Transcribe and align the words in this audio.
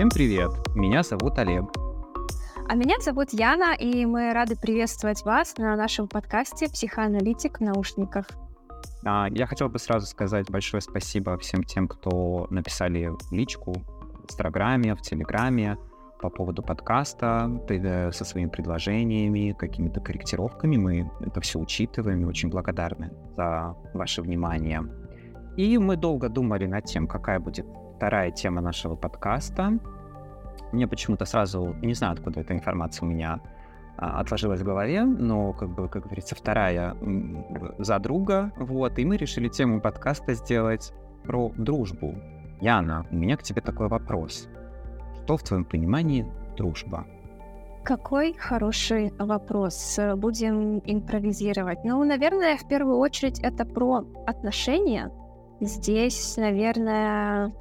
Всем 0.00 0.08
привет! 0.08 0.50
Меня 0.74 1.02
зовут 1.02 1.38
Олег. 1.38 1.66
А 2.66 2.74
меня 2.74 2.98
зовут 3.00 3.34
Яна, 3.34 3.74
и 3.74 4.06
мы 4.06 4.32
рады 4.32 4.56
приветствовать 4.56 5.22
вас 5.26 5.58
на 5.58 5.76
нашем 5.76 6.08
подкасте 6.08 6.70
«Психоаналитик 6.70 7.58
в 7.58 7.60
наушниках». 7.60 8.24
А, 9.04 9.26
я 9.30 9.44
хотел 9.44 9.68
бы 9.68 9.78
сразу 9.78 10.06
сказать 10.06 10.50
большое 10.50 10.80
спасибо 10.80 11.36
всем 11.36 11.64
тем, 11.64 11.86
кто 11.86 12.46
написали 12.48 13.10
личку 13.30 13.74
в 13.74 14.24
Инстаграме, 14.24 14.94
в 14.94 15.02
Телеграме 15.02 15.76
по 16.22 16.30
поводу 16.30 16.62
подкаста 16.62 17.60
э, 17.68 18.10
со 18.10 18.24
своими 18.24 18.48
предложениями, 18.48 19.54
какими-то 19.58 20.00
корректировками. 20.00 20.78
Мы 20.78 21.10
это 21.20 21.42
все 21.42 21.58
учитываем 21.58 22.22
и 22.22 22.24
очень 22.24 22.48
благодарны 22.48 23.12
за 23.36 23.76
ваше 23.92 24.22
внимание. 24.22 24.80
И 25.58 25.76
мы 25.76 25.98
долго 25.98 26.30
думали 26.30 26.64
над 26.64 26.86
тем, 26.86 27.06
какая 27.06 27.38
будет 27.38 27.66
вторая 28.00 28.30
тема 28.30 28.62
нашего 28.62 28.96
подкаста. 28.96 29.78
Мне 30.72 30.88
почему-то 30.88 31.26
сразу, 31.26 31.74
не 31.82 31.92
знаю, 31.92 32.14
откуда 32.14 32.40
эта 32.40 32.54
информация 32.54 33.06
у 33.06 33.10
меня 33.10 33.40
а, 33.98 34.20
отложилась 34.20 34.62
в 34.62 34.64
голове, 34.64 35.04
но, 35.04 35.52
как 35.52 35.68
бы, 35.68 35.86
как 35.86 36.04
говорится, 36.04 36.34
вторая 36.34 36.96
за 37.76 37.98
друга, 37.98 38.52
вот, 38.56 38.98
и 38.98 39.04
мы 39.04 39.18
решили 39.18 39.48
тему 39.48 39.82
подкаста 39.82 40.32
сделать 40.32 40.94
про 41.24 41.52
дружбу. 41.58 42.14
Яна, 42.62 43.06
у 43.10 43.16
меня 43.16 43.36
к 43.36 43.42
тебе 43.42 43.60
такой 43.60 43.88
вопрос. 43.88 44.48
Что 45.22 45.36
в 45.36 45.42
твоем 45.42 45.66
понимании 45.66 46.26
дружба? 46.56 47.06
Какой 47.84 48.32
хороший 48.32 49.12
вопрос. 49.18 50.00
Будем 50.16 50.78
импровизировать. 50.86 51.84
Ну, 51.84 52.02
наверное, 52.02 52.56
в 52.56 52.66
первую 52.66 52.96
очередь 52.96 53.40
это 53.40 53.66
про 53.66 54.06
отношения. 54.26 55.12
Здесь, 55.60 56.38
наверное, 56.38 57.52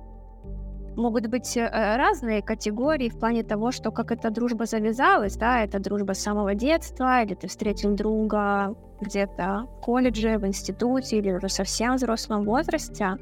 могут 0.96 1.28
быть 1.28 1.58
э, 1.58 1.68
разные 1.98 2.42
категории 2.42 3.10
в 3.10 3.20
плане 3.20 3.44
того, 3.44 3.72
что 3.72 3.92
как 3.92 4.12
эта 4.12 4.30
дружба 4.30 4.66
завязалась, 4.66 5.36
да, 5.38 5.64
это 5.64 5.80
дружба 5.80 6.14
с 6.14 6.20
самого 6.20 6.56
детства, 6.56 7.24
или 7.24 7.36
ты 7.36 7.48
встретил 7.48 7.96
друга 7.96 8.76
где-то 9.02 9.68
в 9.68 9.82
колледже, 9.82 10.38
в 10.38 10.46
институте, 10.46 11.18
или 11.18 11.32
уже 11.32 11.50
совсем 11.50 11.96
взрослом 11.96 12.44
возрасте. 12.44 13.18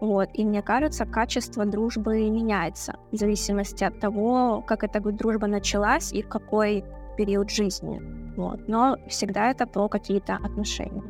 Вот. 0.00 0.28
И 0.34 0.44
мне 0.44 0.62
кажется, 0.62 1.06
качество 1.06 1.64
дружбы 1.64 2.30
меняется 2.30 2.94
в 3.10 3.16
зависимости 3.16 3.84
от 3.84 4.00
того, 4.00 4.62
как 4.66 4.84
эта 4.84 5.00
дружба 5.00 5.46
началась 5.46 6.12
и 6.12 6.22
в 6.22 6.28
какой 6.28 6.84
период 7.16 7.50
жизни. 7.50 8.00
Вот. 8.36 8.68
Но 8.68 8.98
всегда 9.08 9.50
это 9.50 9.66
про 9.66 9.88
какие-то 9.88 10.34
отношения. 10.34 11.02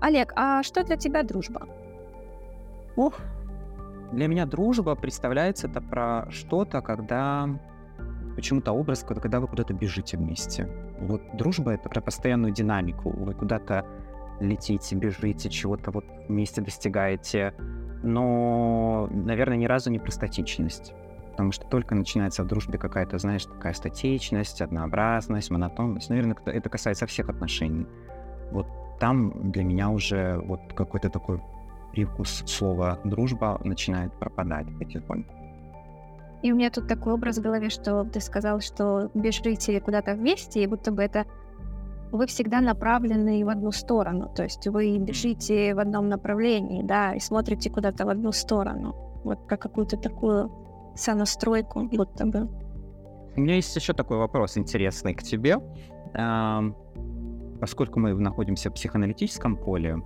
Олег, 0.00 0.32
а 0.36 0.62
что 0.62 0.84
для 0.84 0.96
тебя 0.96 1.22
дружба? 1.22 1.66
Ух, 2.96 3.14
для 4.14 4.28
меня 4.28 4.46
дружба 4.46 4.94
представляется 4.94 5.66
это 5.66 5.80
про 5.80 6.26
что-то, 6.30 6.80
когда 6.80 7.48
почему-то 8.36 8.72
образ, 8.72 9.04
когда 9.04 9.40
вы 9.40 9.46
куда-то 9.46 9.74
бежите 9.74 10.16
вместе. 10.16 10.68
Вот 11.00 11.22
дружба— 11.36 11.72
это 11.74 11.88
про 11.88 12.00
постоянную 12.00 12.52
динамику. 12.52 13.10
Вы 13.10 13.34
куда-то 13.34 13.84
летите, 14.40 14.96
бежите, 14.96 15.48
чего-то 15.48 15.90
вот 15.90 16.04
вместе 16.28 16.60
достигаете. 16.60 17.54
Но, 18.02 19.08
наверное, 19.10 19.56
ни 19.56 19.66
разу 19.66 19.90
не 19.90 19.98
про 19.98 20.10
статичность. 20.10 20.92
Потому 21.30 21.52
что 21.52 21.66
только 21.66 21.94
начинается 21.94 22.44
в 22.44 22.46
дружбе 22.46 22.78
какая-то, 22.78 23.18
знаешь, 23.18 23.44
такая 23.44 23.72
статичность, 23.72 24.62
однообразность, 24.62 25.50
монотонность. 25.50 26.10
Наверное, 26.10 26.36
это 26.46 26.68
касается 26.68 27.06
всех 27.06 27.28
отношений. 27.28 27.86
Вот 28.52 28.66
там 29.00 29.50
для 29.50 29.64
меня 29.64 29.88
уже 29.90 30.38
вот 30.38 30.60
какой-то 30.74 31.10
такой 31.10 31.40
привкус 31.94 32.42
слова 32.46 32.98
«дружба» 33.04 33.60
начинает 33.62 34.12
пропадать 34.18 34.66
потихоньку. 34.78 35.32
И 36.42 36.52
у 36.52 36.56
меня 36.56 36.70
тут 36.70 36.88
такой 36.88 37.12
образ 37.12 37.38
в 37.38 37.42
голове, 37.42 37.70
что 37.70 38.04
ты 38.04 38.20
сказал, 38.20 38.60
что 38.60 39.10
бежите 39.14 39.80
куда-то 39.80 40.14
вместе, 40.14 40.62
и 40.62 40.66
будто 40.66 40.90
бы 40.90 41.02
это 41.02 41.24
вы 42.10 42.26
всегда 42.26 42.60
направлены 42.60 43.44
в 43.44 43.48
одну 43.48 43.70
сторону. 43.70 44.28
То 44.34 44.42
есть 44.42 44.66
вы 44.66 44.98
бежите 44.98 45.74
в 45.74 45.78
одном 45.78 46.08
направлении, 46.08 46.82
да, 46.82 47.14
и 47.14 47.20
смотрите 47.20 47.70
куда-то 47.70 48.06
в 48.06 48.08
одну 48.08 48.32
сторону. 48.32 48.94
Вот 49.24 49.38
как 49.46 49.60
какую-то 49.62 49.96
такую 49.96 50.50
сонастройку, 50.96 51.84
будто 51.84 52.26
бы. 52.26 52.48
У 53.36 53.40
меня 53.40 53.54
есть 53.54 53.76
еще 53.76 53.92
такой 53.92 54.18
вопрос 54.18 54.58
интересный 54.58 55.14
к 55.14 55.22
тебе. 55.22 55.58
Поскольку 57.60 58.00
мы 58.00 58.14
находимся 58.14 58.70
в 58.70 58.74
психоаналитическом 58.74 59.56
поле, 59.56 60.02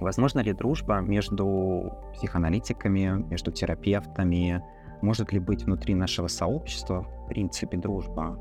Возможно 0.00 0.40
ли 0.40 0.52
дружба 0.52 1.00
между 1.00 1.92
психоаналитиками, 2.14 3.24
между 3.30 3.50
терапевтами? 3.50 4.62
Может 5.02 5.32
ли 5.32 5.38
быть 5.38 5.64
внутри 5.64 5.94
нашего 5.94 6.28
сообщества, 6.28 7.02
в 7.02 7.28
принципе, 7.28 7.76
дружба? 7.76 8.38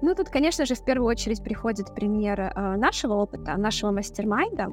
Ну, 0.00 0.14
тут, 0.14 0.28
конечно 0.28 0.64
же, 0.64 0.74
в 0.74 0.84
первую 0.84 1.08
очередь 1.08 1.42
приходит 1.42 1.94
пример 1.94 2.40
э, 2.40 2.76
нашего 2.76 3.14
опыта, 3.14 3.56
нашего 3.56 3.90
мастер-майнда, 3.90 4.72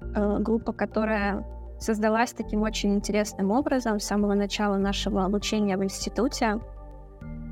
э, 0.00 0.38
группа, 0.40 0.72
которая 0.72 1.44
создалась 1.78 2.32
таким 2.32 2.62
очень 2.62 2.94
интересным 2.94 3.50
образом 3.50 3.98
с 3.98 4.04
самого 4.04 4.34
начала 4.34 4.76
нашего 4.76 5.24
обучения 5.24 5.76
в 5.76 5.84
институте. 5.84 6.60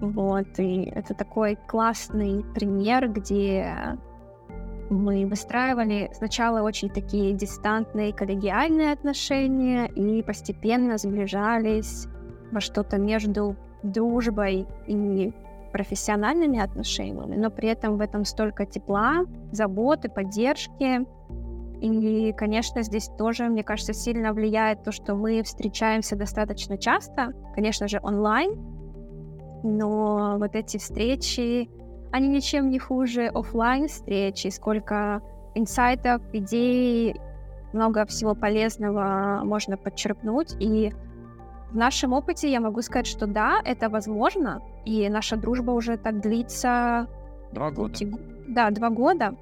Вот, 0.01 0.59
и 0.59 0.85
это 0.85 1.15
такой 1.15 1.57
классный 1.67 2.45
пример, 2.55 3.09
где 3.09 3.99
мы 4.91 5.27
выстраивали 5.27 6.11
сначала 6.13 6.63
очень 6.63 6.89
такие 6.89 7.35
дистантные 7.35 8.13
коллегиальные 8.13 8.93
отношения 8.93 9.87
и 9.87 10.23
постепенно 10.23 10.99
сближались 10.99 12.07
во 12.53 12.61
что-то 12.61 12.99
между 12.99 13.57
дружбой 13.83 14.67
и 14.87 15.33
профессиональными 15.73 16.59
отношениями, 16.59 17.37
но 17.37 17.51
при 17.51 17.69
этом 17.69 17.99
в 17.99 18.01
этом 18.01 18.25
столько 18.25 18.65
тепла, 18.67 19.25
заботы, 19.53 20.09
поддержки. 20.09 21.07
И, 21.81 22.33
конечно, 22.33 22.83
здесь 22.83 23.09
тоже, 23.19 23.45
мне 23.45 23.63
кажется, 23.63 23.93
сильно 23.93 24.33
влияет 24.33 24.83
то, 24.83 24.91
что 24.91 25.15
мы 25.15 25.43
встречаемся 25.43 26.17
достаточно 26.17 26.77
часто, 26.79 27.33
конечно 27.55 27.87
же, 27.87 28.01
онлайн, 28.03 28.59
но 29.63 30.37
вот 30.39 30.57
эти 30.57 30.79
встречи, 30.79 31.69
они 32.13 32.29
ничем 32.29 32.71
не 32.71 32.79
хуже 32.79 33.27
офлайн 33.27 33.89
встречи, 33.89 34.49
сколько 34.49 35.23
инсайтов, 35.55 36.23
идей, 36.33 37.17
много 37.73 38.07
всего 38.07 38.35
полезного 38.35 39.41
можно 39.45 39.77
подчеркнуть. 39.77 40.57
И 40.61 40.93
в 41.71 41.77
нашем 41.77 42.13
опыте 42.13 42.51
я 42.51 42.61
могу 42.61 42.83
сказать, 42.83 43.07
что 43.07 43.27
да, 43.27 43.61
это 43.65 43.89
возможно, 43.89 44.63
и 44.85 45.09
наша 45.09 45.37
дружба 45.37 45.73
уже 45.73 45.97
так 45.97 46.21
длится... 46.21 47.09
Два 47.53 47.71
года. 47.71 47.95
Да, 48.49 48.71
два 48.71 48.91
года. 48.91 49.35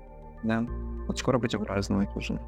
Да, 0.42 0.64
вот 1.06 1.18
скоро 1.18 1.38
будем 1.38 1.64
праздновать 1.64 2.14
уже. 2.16 2.40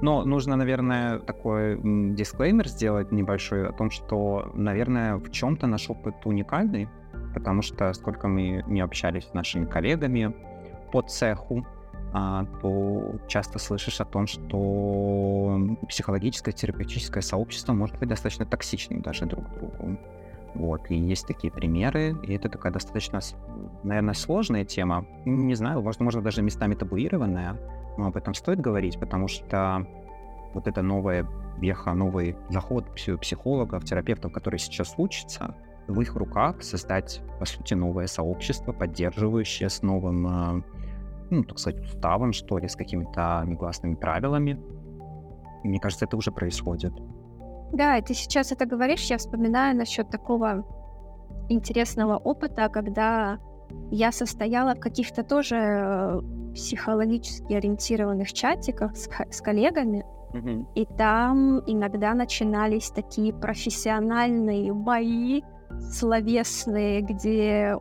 Но 0.00 0.24
нужно, 0.24 0.56
наверное, 0.56 1.18
такой 1.18 1.78
дисклеймер 2.14 2.68
сделать 2.68 3.12
небольшой 3.12 3.68
о 3.68 3.72
том, 3.72 3.90
что, 3.90 4.50
наверное, 4.54 5.16
в 5.16 5.30
чем-то 5.30 5.66
наш 5.66 5.90
опыт 5.90 6.14
уникальный, 6.24 6.88
потому 7.32 7.62
что 7.62 7.92
сколько 7.92 8.28
мы 8.28 8.64
не 8.66 8.80
общались 8.80 9.24
с 9.24 9.34
нашими 9.34 9.64
коллегами 9.64 10.34
по 10.92 11.02
цеху, 11.02 11.66
а, 12.14 12.44
то 12.60 13.16
часто 13.26 13.58
слышишь 13.58 14.00
о 14.00 14.04
том, 14.04 14.26
что 14.26 15.58
психологическое, 15.88 16.52
терапевтическое 16.52 17.22
сообщество 17.22 17.72
может 17.72 17.98
быть 17.98 18.08
достаточно 18.08 18.44
токсичным 18.44 19.00
даже 19.00 19.24
друг 19.24 19.48
к 19.48 19.54
другу. 19.54 19.98
Вот, 20.54 20.90
и 20.90 20.94
есть 20.94 21.26
такие 21.26 21.50
примеры, 21.50 22.14
и 22.22 22.34
это 22.34 22.50
такая 22.50 22.72
достаточно, 22.72 23.20
наверное, 23.82 24.12
сложная 24.12 24.66
тема. 24.66 25.06
Не 25.24 25.54
знаю, 25.54 25.80
возможно, 25.80 26.20
даже 26.20 26.42
местами 26.42 26.74
табуированная, 26.74 27.56
но 27.96 28.08
об 28.08 28.16
этом 28.18 28.34
стоит 28.34 28.60
говорить, 28.60 29.00
потому 29.00 29.28
что 29.28 29.86
вот 30.52 30.66
это 30.68 30.82
новая 30.82 31.26
веха, 31.58 31.94
новый 31.94 32.36
заход 32.50 32.94
психологов, 32.94 33.84
терапевтов, 33.84 34.32
который 34.32 34.58
сейчас 34.58 34.94
учится, 34.98 35.54
в 35.88 36.00
их 36.00 36.14
руках 36.14 36.62
создать, 36.62 37.20
по 37.38 37.44
сути, 37.44 37.74
новое 37.74 38.06
сообщество, 38.06 38.72
поддерживающее 38.72 39.68
с 39.68 39.82
новым, 39.82 40.64
ну, 41.30 41.44
так 41.44 41.58
сказать, 41.58 41.80
уставом, 41.80 42.32
что 42.32 42.58
ли, 42.58 42.68
с 42.68 42.76
какими-то 42.76 43.42
негласными 43.46 43.94
правилами. 43.94 44.60
мне 45.64 45.80
кажется, 45.80 46.04
это 46.04 46.16
уже 46.16 46.30
происходит. 46.30 46.92
Да, 47.72 47.96
и 47.96 48.02
ты 48.02 48.14
сейчас 48.14 48.52
это 48.52 48.66
говоришь, 48.66 49.10
я 49.10 49.16
вспоминаю 49.16 49.76
насчет 49.76 50.10
такого 50.10 50.64
интересного 51.48 52.16
опыта, 52.18 52.68
когда 52.68 53.38
я 53.90 54.12
состояла 54.12 54.74
в 54.74 54.80
каких-то 54.80 55.22
тоже 55.22 55.56
э, 55.56 56.20
психологически 56.54 57.54
ориентированных 57.54 58.32
чатиках 58.32 58.96
с, 58.96 59.08
с 59.30 59.40
коллегами, 59.40 60.04
mm-hmm. 60.32 60.66
и 60.74 60.84
там 60.84 61.60
иногда 61.66 62.14
начинались 62.14 62.90
такие 62.90 63.32
профессиональные 63.32 64.72
бои 64.74 65.42
словесные, 65.90 67.02
где 67.02 67.76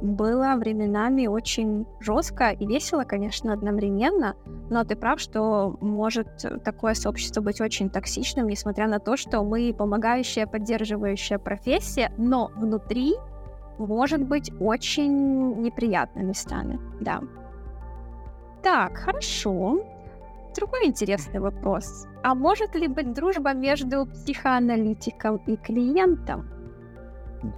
было 0.00 0.54
временами 0.56 1.26
очень 1.26 1.86
жестко 2.00 2.50
и 2.50 2.66
весело, 2.66 3.04
конечно, 3.04 3.52
одновременно, 3.52 4.36
но 4.70 4.84
ты 4.84 4.96
прав, 4.96 5.20
что 5.20 5.76
может 5.80 6.28
такое 6.64 6.94
сообщество 6.94 7.40
быть 7.40 7.60
очень 7.60 7.90
токсичным, 7.90 8.48
несмотря 8.48 8.86
на 8.86 9.00
то, 9.00 9.16
что 9.16 9.42
мы 9.42 9.74
помогающая, 9.76 10.46
поддерживающая 10.46 11.38
профессия, 11.38 12.12
но 12.16 12.50
внутри 12.56 13.14
может 13.78 14.22
быть 14.22 14.52
очень 14.60 15.60
неприятными 15.60 16.28
местами, 16.28 16.78
да. 17.00 17.20
Так, 18.62 18.98
хорошо. 18.98 19.80
Другой 20.54 20.86
интересный 20.86 21.38
вопрос. 21.38 22.06
А 22.22 22.34
может 22.34 22.74
ли 22.74 22.88
быть 22.88 23.12
дружба 23.12 23.52
между 23.52 24.06
психоаналитиком 24.06 25.36
и 25.46 25.56
клиентом? 25.56 26.48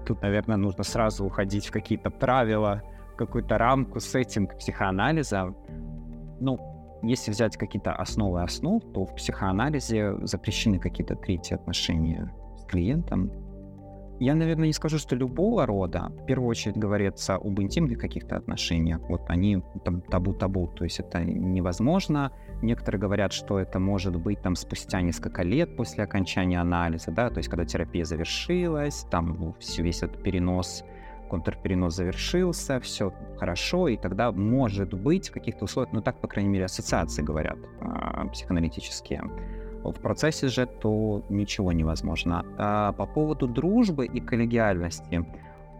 Тут, 0.07 0.23
наверное, 0.23 0.57
нужно 0.57 0.85
сразу 0.85 1.25
уходить 1.25 1.67
в 1.67 1.73
какие-то 1.73 2.11
правила, 2.11 2.83
какую-то 3.17 3.59
рамку, 3.59 4.01
сеттинг 4.01 4.57
психоанализа. 4.59 5.55
Ну, 6.41 6.59
если 7.03 7.31
взять 7.31 7.57
какие-то 7.57 7.93
основы 7.93 8.43
основ, 8.43 8.83
то 8.93 9.05
в 9.05 9.15
психоанализе 9.15 10.15
запрещены 10.23 10.79
какие-то 10.79 11.17
третьи 11.17 11.55
отношения 11.55 12.33
с 12.59 12.65
клиентом. 12.65 13.31
Я, 14.21 14.35
наверное, 14.35 14.67
не 14.67 14.75
скажу, 14.75 14.99
что 14.99 15.17
любого 15.17 15.65
рода. 15.65 16.13
В 16.23 16.27
первую 16.27 16.51
очередь 16.51 16.77
говорится 16.77 17.37
об 17.37 17.59
интимных 17.59 17.99
каких-то 17.99 18.37
отношениях. 18.37 19.01
Вот 19.09 19.23
они 19.29 19.63
табу-табу, 20.11 20.67
то 20.69 20.85
есть 20.85 21.01
это 21.01 21.25
невозможно. 21.25 22.31
Некоторые 22.63 23.01
говорят, 23.01 23.33
что 23.33 23.59
это 23.59 23.79
может 23.79 24.17
быть 24.17 24.43
там 24.43 24.55
спустя 24.55 25.01
несколько 25.01 25.43
лет 25.43 25.77
после 25.77 26.05
окончания 26.05 26.61
анализа, 26.61 27.11
да, 27.11 27.31
то 27.31 27.39
есть 27.39 27.49
когда 27.49 27.65
терапия 27.65 28.05
завершилась, 28.05 29.07
там 29.11 29.55
весь 29.79 30.03
этот 30.03 30.23
перенос, 30.23 30.85
контрперенос 31.31 31.95
завершился, 31.95 32.81
все 32.81 33.15
хорошо, 33.39 33.89
и 33.89 33.97
тогда 33.97 34.31
может 34.33 34.93
быть 34.93 35.31
в 35.31 35.33
каких-то 35.33 35.65
условиях, 35.65 35.93
ну 35.95 36.03
так, 36.03 36.21
по 36.21 36.29
крайней 36.29 36.51
мере, 36.51 36.67
ассоциации 36.67 37.23
говорят 37.23 37.59
э, 37.81 38.29
психоаналитические, 38.31 39.23
в 39.83 39.99
процессе 40.01 40.49
же 40.49 40.67
то 40.67 41.25
ничего 41.31 41.73
невозможно. 41.73 42.45
А 42.59 42.93
по 42.93 43.07
поводу 43.07 43.47
дружбы 43.47 44.07
и 44.07 44.21
коллегиальности 44.21 45.25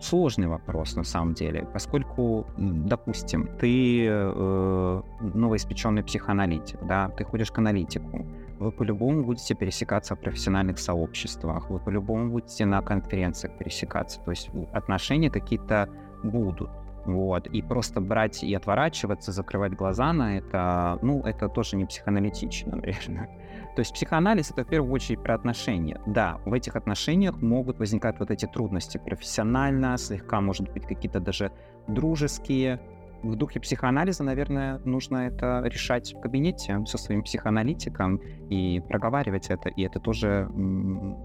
сложный 0.01 0.49
вопрос 0.49 0.97
на 0.97 1.05
самом 1.05 1.35
деле, 1.35 1.67
поскольку, 1.73 2.47
допустим, 2.57 3.49
ты 3.59 4.07
э, 4.07 5.03
новоиспеченный 5.21 6.03
психоаналитик, 6.03 6.79
да, 6.87 7.09
ты 7.11 7.25
ходишь 7.25 7.51
к 7.51 7.59
аналитику, 7.59 8.27
вы 8.59 8.73
по-любому 8.73 9.25
будете 9.25 9.55
пересекаться 9.55 10.15
в 10.15 10.21
профессиональных 10.21 10.79
сообществах, 10.79 11.71
вы 11.71 11.79
по-любому 11.79 12.31
будете 12.31 12.67
на 12.67 12.83
конференциях 12.83 13.57
пересекаться, 13.59 14.21
то 14.21 14.31
есть 14.31 14.51
отношения 14.73 15.31
какие-то 15.31 15.89
будут. 16.23 16.71
Вот. 17.05 17.47
И 17.47 17.63
просто 17.63 18.01
брать 18.01 18.43
и 18.43 18.55
отворачиваться, 18.55 19.33
закрывать 19.33 19.75
глаза 19.75 20.13
на 20.13 20.39
это, 20.39 20.99
ну, 21.03 21.23
это 21.23 21.49
тоже 21.49 21.77
не 21.77 21.85
психоаналитично, 21.85 22.77
наверное. 22.77 23.29
То 23.77 23.81
есть 23.81 23.95
психоанализ— 23.95 24.51
это 24.53 24.65
в 24.65 24.69
первую 24.69 24.93
очередь 24.93 25.23
про 25.23 25.35
отношения. 25.35 26.01
Да, 26.07 26.39
в 26.45 26.53
этих 26.53 26.77
отношениях 26.77 27.41
могут 27.41 27.79
возникать 27.79 28.19
вот 28.19 28.31
эти 28.31 28.47
трудности 28.47 28.99
профессионально, 28.99 29.97
слегка, 29.97 30.41
может 30.41 30.71
быть, 30.73 30.87
какие-то 30.87 31.21
даже 31.21 31.53
дружеские. 31.87 32.81
В 33.23 33.37
духе 33.37 33.61
психоанализа, 33.61 34.25
наверное, 34.25 34.79
нужно 34.85 35.29
это 35.29 35.63
решать 35.67 36.15
в 36.15 36.21
кабинете 36.21 36.83
со 36.87 36.97
своим 36.97 37.23
психоаналитиком 37.23 38.17
и 38.49 38.81
проговаривать 38.89 39.51
это, 39.51 39.69
и 39.69 39.83
это 39.83 40.01
тоже 40.01 40.49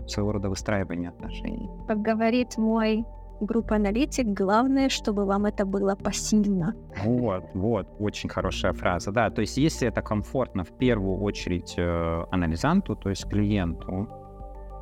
своего 0.07 0.33
рода 0.33 0.49
выстраивание 0.49 1.09
отношений. 1.09 1.69
Как 1.87 2.01
говорит 2.01 2.57
мой 2.57 3.05
группа 3.39 3.75
аналитик, 3.75 4.27
главное, 4.27 4.89
чтобы 4.89 5.25
вам 5.25 5.45
это 5.45 5.65
было 5.65 5.95
посильно. 5.95 6.75
Вот, 7.03 7.43
вот, 7.53 7.87
очень 7.99 8.29
хорошая 8.29 8.73
фраза, 8.73 9.11
да. 9.11 9.29
То 9.29 9.41
есть, 9.41 9.57
если 9.57 9.87
это 9.87 10.01
комфортно 10.01 10.63
в 10.63 10.77
первую 10.77 11.21
очередь 11.21 11.75
э, 11.77 12.25
анализанту, 12.31 12.95
то 12.95 13.09
есть 13.09 13.29
клиенту, 13.29 14.07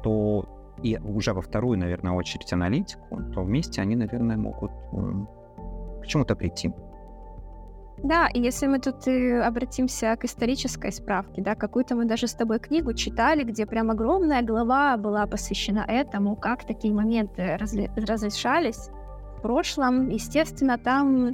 то 0.04 0.46
и 0.82 0.98
уже 0.98 1.34
во 1.34 1.42
вторую, 1.42 1.80
наверное, 1.80 2.14
очередь 2.14 2.52
аналитику, 2.54 3.22
то 3.34 3.44
вместе 3.44 3.82
они, 3.82 3.96
наверное, 3.96 4.38
могут 4.38 4.72
э, 4.72 6.02
к 6.02 6.08
чему-то 6.08 6.36
прийти. 6.36 6.72
Да, 8.04 8.28
и 8.28 8.42
если 8.42 8.68
мы 8.68 8.80
тут 8.80 9.08
и 9.08 9.32
обратимся 9.32 10.18
к 10.18 10.26
исторической 10.26 10.92
справке, 10.92 11.42
да, 11.42 11.56
какую-то 11.56 11.96
мы 11.96 12.04
даже 12.04 12.28
с 12.28 12.34
тобой 12.34 12.60
книгу 12.60 12.94
читали, 12.94 13.44
где 13.44 13.66
прям 13.66 13.92
огромная 13.92 14.42
глава 14.42 14.98
была 14.98 15.26
посвящена 15.26 15.86
этому, 15.88 16.36
как 16.36 16.66
такие 16.66 16.94
моменты 16.94 17.58
разли- 17.58 17.90
разрешались 17.96 18.90
в 19.38 19.42
прошлом. 19.42 20.10
Естественно, 20.10 20.78
там 20.78 21.34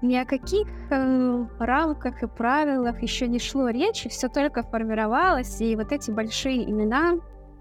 ни 0.00 0.16
о 0.16 0.24
каких 0.24 0.68
э, 0.90 1.46
рамках 1.58 2.22
и 2.22 2.26
правилах 2.26 3.02
еще 3.02 3.28
не 3.28 3.38
шло 3.38 3.68
речи, 3.68 4.08
все 4.08 4.28
только 4.28 4.62
формировалось, 4.62 5.60
и 5.60 5.76
вот 5.76 5.92
эти 5.92 6.10
большие 6.10 6.70
имена 6.70 7.16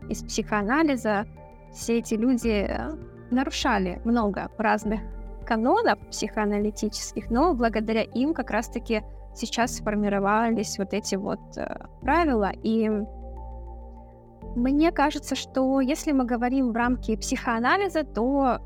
из 0.07 0.23
психоанализа, 0.23 1.25
все 1.73 1.97
эти 1.97 2.13
люди 2.13 2.65
э, 2.69 2.91
нарушали 3.29 4.01
много 4.05 4.49
разных 4.57 5.01
канонов 5.47 5.97
психоаналитических, 6.09 7.29
но 7.29 7.53
благодаря 7.53 8.03
им 8.03 8.33
как 8.33 8.51
раз-таки 8.51 9.03
сейчас 9.33 9.77
сформировались 9.77 10.77
вот 10.77 10.93
эти 10.93 11.15
вот 11.15 11.39
э, 11.55 11.85
правила. 12.01 12.51
И 12.63 12.89
мне 14.55 14.91
кажется, 14.91 15.35
что 15.35 15.79
если 15.79 16.11
мы 16.11 16.25
говорим 16.25 16.71
в 16.71 16.75
рамке 16.75 17.17
психоанализа, 17.17 18.03
то 18.03 18.59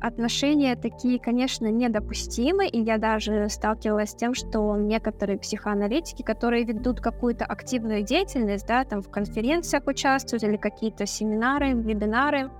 отношения 0.00 0.76
такие, 0.76 1.18
конечно, 1.18 1.66
недопустимы, 1.66 2.66
и 2.66 2.80
я 2.80 2.98
даже 2.98 3.48
сталкивалась 3.48 4.10
с 4.10 4.14
тем, 4.14 4.34
что 4.34 4.76
некоторые 4.76 5.38
психоаналитики, 5.38 6.22
которые 6.22 6.64
ведут 6.64 7.00
какую-то 7.00 7.44
активную 7.44 8.02
деятельность, 8.02 8.66
да, 8.66 8.84
там 8.84 9.00
в 9.00 9.10
конференциях 9.10 9.86
участвуют 9.86 10.42
или 10.44 10.56
какие-то 10.56 11.06
семинары, 11.06 11.72
вебинары, 11.72 12.50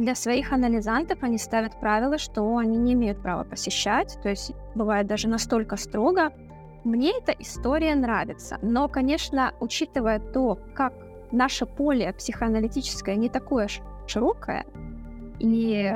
для 0.00 0.14
своих 0.14 0.52
анализантов 0.52 1.22
они 1.22 1.38
ставят 1.38 1.78
правило, 1.78 2.18
что 2.18 2.56
они 2.56 2.78
не 2.78 2.94
имеют 2.94 3.22
права 3.22 3.44
посещать, 3.44 4.18
то 4.22 4.28
есть 4.28 4.52
бывает 4.74 5.06
даже 5.06 5.28
настолько 5.28 5.76
строго. 5.76 6.32
Мне 6.84 7.12
эта 7.18 7.32
история 7.32 7.94
нравится, 7.94 8.58
но, 8.62 8.88
конечно, 8.88 9.52
учитывая 9.60 10.18
то, 10.18 10.58
как 10.74 10.94
наше 11.30 11.66
поле 11.66 12.12
психоаналитическое 12.14 13.16
не 13.16 13.28
такое 13.28 13.68
широкое, 14.06 14.64
и 15.38 15.94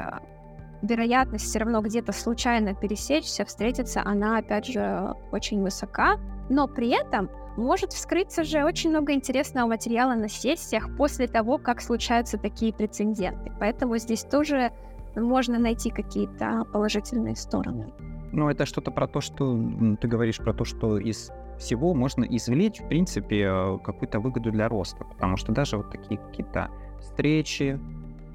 вероятность 0.82 1.46
все 1.46 1.60
равно 1.60 1.80
где-то 1.80 2.12
случайно 2.12 2.74
пересечься, 2.74 3.46
встретиться, 3.46 4.02
она, 4.04 4.38
опять 4.38 4.66
же, 4.66 5.14
очень 5.32 5.62
высока, 5.62 6.18
но 6.50 6.68
при 6.68 6.90
этом 6.90 7.30
может 7.56 7.92
вскрыться 7.92 8.44
же 8.44 8.64
очень 8.64 8.90
много 8.90 9.12
интересного 9.12 9.68
материала 9.68 10.14
на 10.14 10.28
сессиях 10.28 10.94
после 10.96 11.26
того, 11.26 11.58
как 11.58 11.80
случаются 11.80 12.38
такие 12.38 12.72
прецеденты. 12.72 13.52
Поэтому 13.58 13.96
здесь 13.98 14.24
тоже 14.24 14.72
можно 15.14 15.58
найти 15.58 15.90
какие-то 15.90 16.64
положительные 16.72 17.36
стороны. 17.36 17.92
Ну, 18.32 18.48
это 18.48 18.66
что-то 18.66 18.90
про 18.90 19.06
то, 19.06 19.20
что 19.20 19.56
ты 20.00 20.08
говоришь 20.08 20.38
про 20.38 20.52
то, 20.52 20.64
что 20.64 20.98
из 20.98 21.30
всего 21.58 21.94
можно 21.94 22.24
извлечь, 22.24 22.80
в 22.80 22.88
принципе, 22.88 23.42
э, 23.42 23.78
какую-то 23.78 24.18
выгоду 24.18 24.50
для 24.50 24.68
роста. 24.68 25.04
Потому 25.04 25.36
что 25.36 25.52
даже 25.52 25.76
вот 25.76 25.92
такие 25.92 26.18
какие-то 26.18 26.70
встречи, 27.00 27.78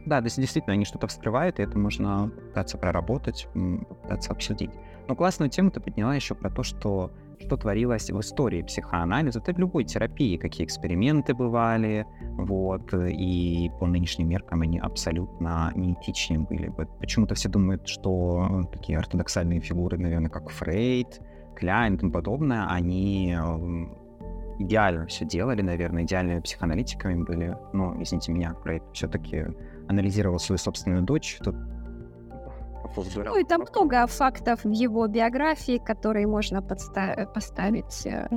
да, 0.05 0.21
действительно, 0.21 0.73
они 0.73 0.85
что-то 0.85 1.07
вскрывают, 1.07 1.59
и 1.59 1.63
это 1.63 1.77
можно 1.77 2.29
пытаться 2.29 2.77
проработать, 2.77 3.47
пытаться 4.01 4.31
обсудить. 4.31 4.71
Но 5.07 5.15
классную 5.15 5.49
тему 5.49 5.71
ты 5.71 5.81
подняла 5.81 6.15
еще 6.15 6.33
про 6.33 6.49
то, 6.49 6.63
что 6.63 7.11
что 7.39 7.57
творилось 7.57 8.09
в 8.09 8.19
истории 8.19 8.61
психоанализа, 8.61 9.39
это 9.39 9.51
любой 9.53 9.83
терапии, 9.83 10.37
какие 10.37 10.65
эксперименты 10.65 11.33
бывали, 11.33 12.05
вот, 12.37 12.93
и 12.93 13.71
по 13.79 13.87
нынешним 13.87 14.29
меркам 14.29 14.61
они 14.61 14.79
абсолютно 14.79 15.71
неэтичны 15.75 16.39
были. 16.39 16.71
Почему-то 16.99 17.35
все 17.35 17.49
думают, 17.49 17.87
что 17.87 18.67
такие 18.71 18.97
ортодоксальные 18.97 19.61
фигуры, 19.61 19.97
наверное, 19.97 20.29
как 20.29 20.49
Фрейд, 20.49 21.21
Кляйн 21.55 21.95
и 21.95 21.97
тому 21.97 22.11
подобное, 22.11 22.67
они 22.69 23.35
идеально 24.59 25.07
все 25.07 25.25
делали, 25.25 25.61
наверное, 25.61 26.03
идеальными 26.03 26.41
психоаналитиками 26.41 27.23
были. 27.23 27.57
Но, 27.73 27.95
извините 28.01 28.31
меня, 28.33 28.53
Фрейд 28.63 28.83
все-таки 28.93 29.45
анализировал 29.87 30.39
свою 30.39 30.57
собственную 30.57 31.01
дочь, 31.01 31.39
тут 31.43 31.55
ну 32.95 33.37
и 33.37 33.43
там 33.43 33.61
много 33.61 34.07
фактов 34.07 34.63
в 34.63 34.71
его 34.71 35.07
биографии, 35.07 35.77
которые 35.77 36.27
можно 36.27 36.59
подста- 36.59 37.25
поставить 37.33 38.05
э, 38.05 38.27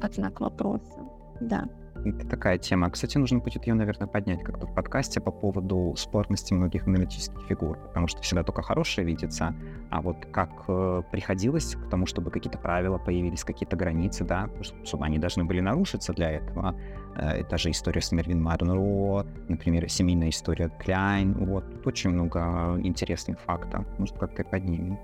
под 0.00 0.14
знак 0.14 0.40
вопроса. 0.40 1.00
Да. 1.40 1.64
Это 2.04 2.26
такая 2.26 2.58
тема. 2.58 2.90
Кстати, 2.90 3.18
нужно 3.18 3.38
будет 3.38 3.66
ее, 3.66 3.74
наверное, 3.74 4.06
поднять 4.06 4.42
как-то 4.42 4.66
в 4.66 4.74
подкасте 4.74 5.20
по 5.20 5.30
поводу 5.30 5.94
спорности 5.96 6.52
многих 6.54 6.86
аналитических 6.86 7.46
фигур, 7.48 7.78
потому 7.78 8.06
что 8.06 8.20
всегда 8.22 8.42
только 8.42 8.62
хорошее 8.62 9.06
видится, 9.06 9.54
а 9.90 10.00
вот 10.00 10.26
как 10.32 10.50
э, 10.68 11.02
приходилось 11.10 11.74
к 11.74 11.88
тому, 11.88 12.06
чтобы 12.06 12.30
какие-то 12.30 12.58
правила 12.58 12.98
появились, 12.98 13.44
какие-то 13.44 13.76
границы, 13.76 14.24
да, 14.24 14.48
чтобы 14.84 15.04
они 15.04 15.18
должны 15.18 15.44
были 15.44 15.60
нарушиться 15.60 16.12
для 16.12 16.30
этого. 16.32 16.74
Э, 17.16 17.40
это 17.40 17.58
же 17.58 17.70
история 17.70 18.00
с 18.00 18.12
Мервин 18.12 18.42
Монро, 18.42 19.26
например, 19.48 19.88
семейная 19.88 20.28
история 20.30 20.70
Кляйн. 20.78 21.32
Вот, 21.34 21.70
тут 21.70 21.86
очень 21.86 22.10
много 22.10 22.78
интересных 22.82 23.40
фактов. 23.40 23.84
Может, 23.98 24.18
как-то 24.18 24.44
поднимем. 24.44 24.98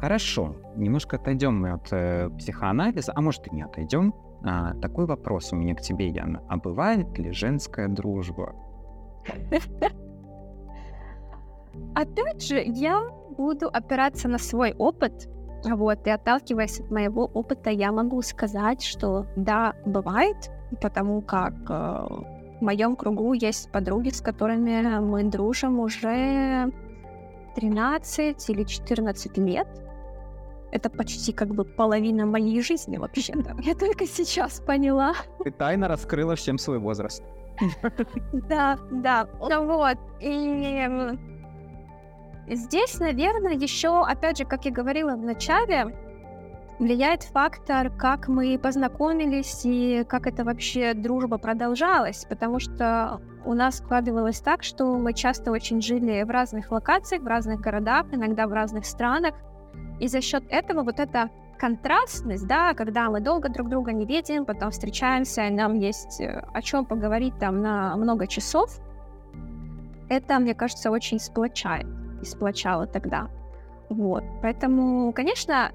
Хорошо, 0.00 0.56
немножко 0.74 1.16
отойдем 1.16 1.60
мы 1.60 1.70
от 1.70 1.92
э, 1.92 2.28
психоанализа, 2.36 3.12
а 3.14 3.20
может 3.20 3.46
и 3.46 3.54
не 3.54 3.62
отойдем. 3.62 4.12
А, 4.44 4.74
такой 4.74 5.06
вопрос 5.06 5.52
у 5.52 5.56
меня 5.56 5.74
к 5.74 5.80
тебе, 5.80 6.08
Яна. 6.08 6.42
А 6.48 6.56
бывает 6.56 7.18
ли 7.18 7.32
женская 7.32 7.88
дружба? 7.88 8.54
Опять 11.94 12.42
же, 12.42 12.62
я 12.64 13.02
буду 13.36 13.68
опираться 13.68 14.28
на 14.28 14.38
свой 14.38 14.74
опыт, 14.74 15.28
вот, 15.64 16.06
и 16.06 16.10
отталкиваясь 16.10 16.80
от 16.80 16.90
моего 16.90 17.24
опыта, 17.24 17.70
я 17.70 17.92
могу 17.92 18.20
сказать, 18.22 18.82
что 18.82 19.26
да, 19.36 19.74
бывает, 19.86 20.50
потому 20.80 21.22
как 21.22 21.54
э, 21.68 22.06
в 22.60 22.62
моем 22.62 22.96
кругу 22.96 23.32
есть 23.32 23.70
подруги, 23.70 24.10
с 24.10 24.20
которыми 24.20 24.98
мы 25.00 25.24
дружим 25.24 25.80
уже 25.80 26.70
13 27.54 28.50
или 28.50 28.64
14 28.64 29.38
лет, 29.38 29.68
это 30.72 30.88
почти 30.88 31.32
как 31.32 31.54
бы 31.54 31.64
половина 31.64 32.26
моей 32.26 32.60
жизни 32.62 32.96
вообще-то. 32.96 33.56
Я 33.62 33.74
только 33.74 34.06
сейчас 34.06 34.60
поняла. 34.60 35.14
Ты 35.44 35.50
тайно 35.50 35.86
раскрыла 35.86 36.34
всем 36.34 36.58
свой 36.58 36.78
возраст. 36.78 37.22
Да, 38.32 38.78
да. 38.90 39.28
Ну 39.38 39.66
вот. 39.66 39.98
И 40.20 40.88
здесь, 42.48 42.98
наверное, 42.98 43.52
еще, 43.52 44.02
опять 44.02 44.38
же, 44.38 44.44
как 44.44 44.64
я 44.64 44.72
говорила 44.72 45.14
в 45.14 45.22
начале, 45.22 45.94
влияет 46.78 47.22
фактор, 47.22 47.90
как 47.90 48.26
мы 48.28 48.58
познакомились 48.58 49.60
и 49.64 50.04
как 50.08 50.26
это 50.26 50.42
вообще 50.42 50.94
дружба 50.94 51.36
продолжалась, 51.36 52.24
потому 52.24 52.58
что 52.58 53.20
у 53.44 53.52
нас 53.52 53.76
складывалось 53.76 54.40
так, 54.40 54.62
что 54.62 54.86
мы 54.96 55.12
часто 55.12 55.52
очень 55.52 55.82
жили 55.82 56.22
в 56.22 56.30
разных 56.30 56.70
локациях, 56.72 57.22
в 57.22 57.26
разных 57.26 57.60
городах, 57.60 58.06
иногда 58.12 58.46
в 58.46 58.52
разных 58.52 58.86
странах, 58.86 59.34
и 60.02 60.08
за 60.08 60.20
счет 60.20 60.42
этого 60.50 60.82
вот 60.82 60.98
эта 60.98 61.30
контрастность, 61.58 62.48
да, 62.48 62.74
когда 62.74 63.08
мы 63.08 63.20
долго 63.20 63.48
друг 63.48 63.68
друга 63.68 63.92
не 63.92 64.04
видим, 64.04 64.44
потом 64.44 64.72
встречаемся, 64.72 65.46
и 65.46 65.50
нам 65.50 65.74
есть 65.74 66.20
э, 66.20 66.44
о 66.52 66.60
чем 66.60 66.84
поговорить 66.84 67.38
там 67.38 67.62
на 67.62 67.96
много 67.96 68.26
часов, 68.26 68.80
это, 70.08 70.40
мне 70.40 70.54
кажется, 70.54 70.90
очень 70.90 71.20
сплочает 71.20 71.86
и 72.20 72.24
сплочало 72.24 72.88
тогда. 72.88 73.28
Вот. 73.90 74.24
Поэтому, 74.42 75.12
конечно, 75.12 75.70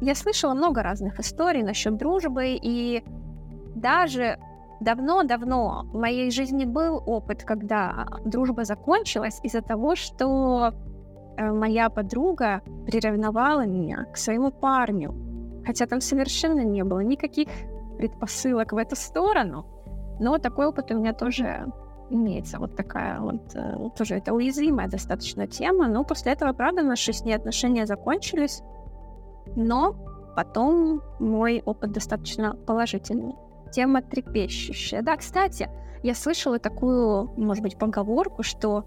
я 0.00 0.14
слышала 0.14 0.54
много 0.54 0.84
разных 0.84 1.18
историй 1.18 1.64
насчет 1.64 1.96
дружбы, 1.96 2.56
и 2.62 3.02
даже 3.74 4.38
давно-давно 4.78 5.88
в 5.92 5.98
моей 5.98 6.30
жизни 6.30 6.64
был 6.64 7.02
опыт, 7.04 7.42
когда 7.42 8.06
дружба 8.24 8.62
закончилась 8.62 9.40
из-за 9.42 9.60
того, 9.60 9.96
что 9.96 10.72
моя 11.38 11.88
подруга 11.90 12.62
приревновала 12.86 13.66
меня 13.66 14.04
к 14.12 14.16
своему 14.16 14.50
парню, 14.50 15.14
хотя 15.64 15.86
там 15.86 16.00
совершенно 16.00 16.64
не 16.64 16.84
было 16.84 17.00
никаких 17.00 17.48
предпосылок 17.98 18.72
в 18.72 18.76
эту 18.76 18.96
сторону. 18.96 19.66
Но 20.20 20.38
такой 20.38 20.66
опыт 20.66 20.90
у 20.90 20.94
меня 20.98 21.12
тоже 21.12 21.66
имеется. 22.10 22.58
Вот 22.58 22.76
такая 22.76 23.20
вот, 23.20 23.54
э, 23.54 23.90
тоже 23.96 24.16
это 24.16 24.32
уязвимая 24.32 24.88
достаточно 24.88 25.46
тема. 25.46 25.88
Но 25.88 26.04
после 26.04 26.32
этого, 26.32 26.52
правда, 26.52 26.82
наши 26.82 27.12
с 27.12 27.24
ней 27.24 27.34
отношения 27.34 27.86
закончились. 27.86 28.62
Но 29.56 29.94
потом 30.36 31.02
мой 31.18 31.62
опыт 31.64 31.92
достаточно 31.92 32.54
положительный. 32.54 33.34
Тема 33.72 34.02
трепещущая. 34.02 35.02
Да, 35.02 35.16
кстати, 35.16 35.68
я 36.02 36.14
слышала 36.14 36.58
такую, 36.58 37.30
может 37.36 37.62
быть, 37.62 37.76
поговорку, 37.78 38.42
что 38.42 38.84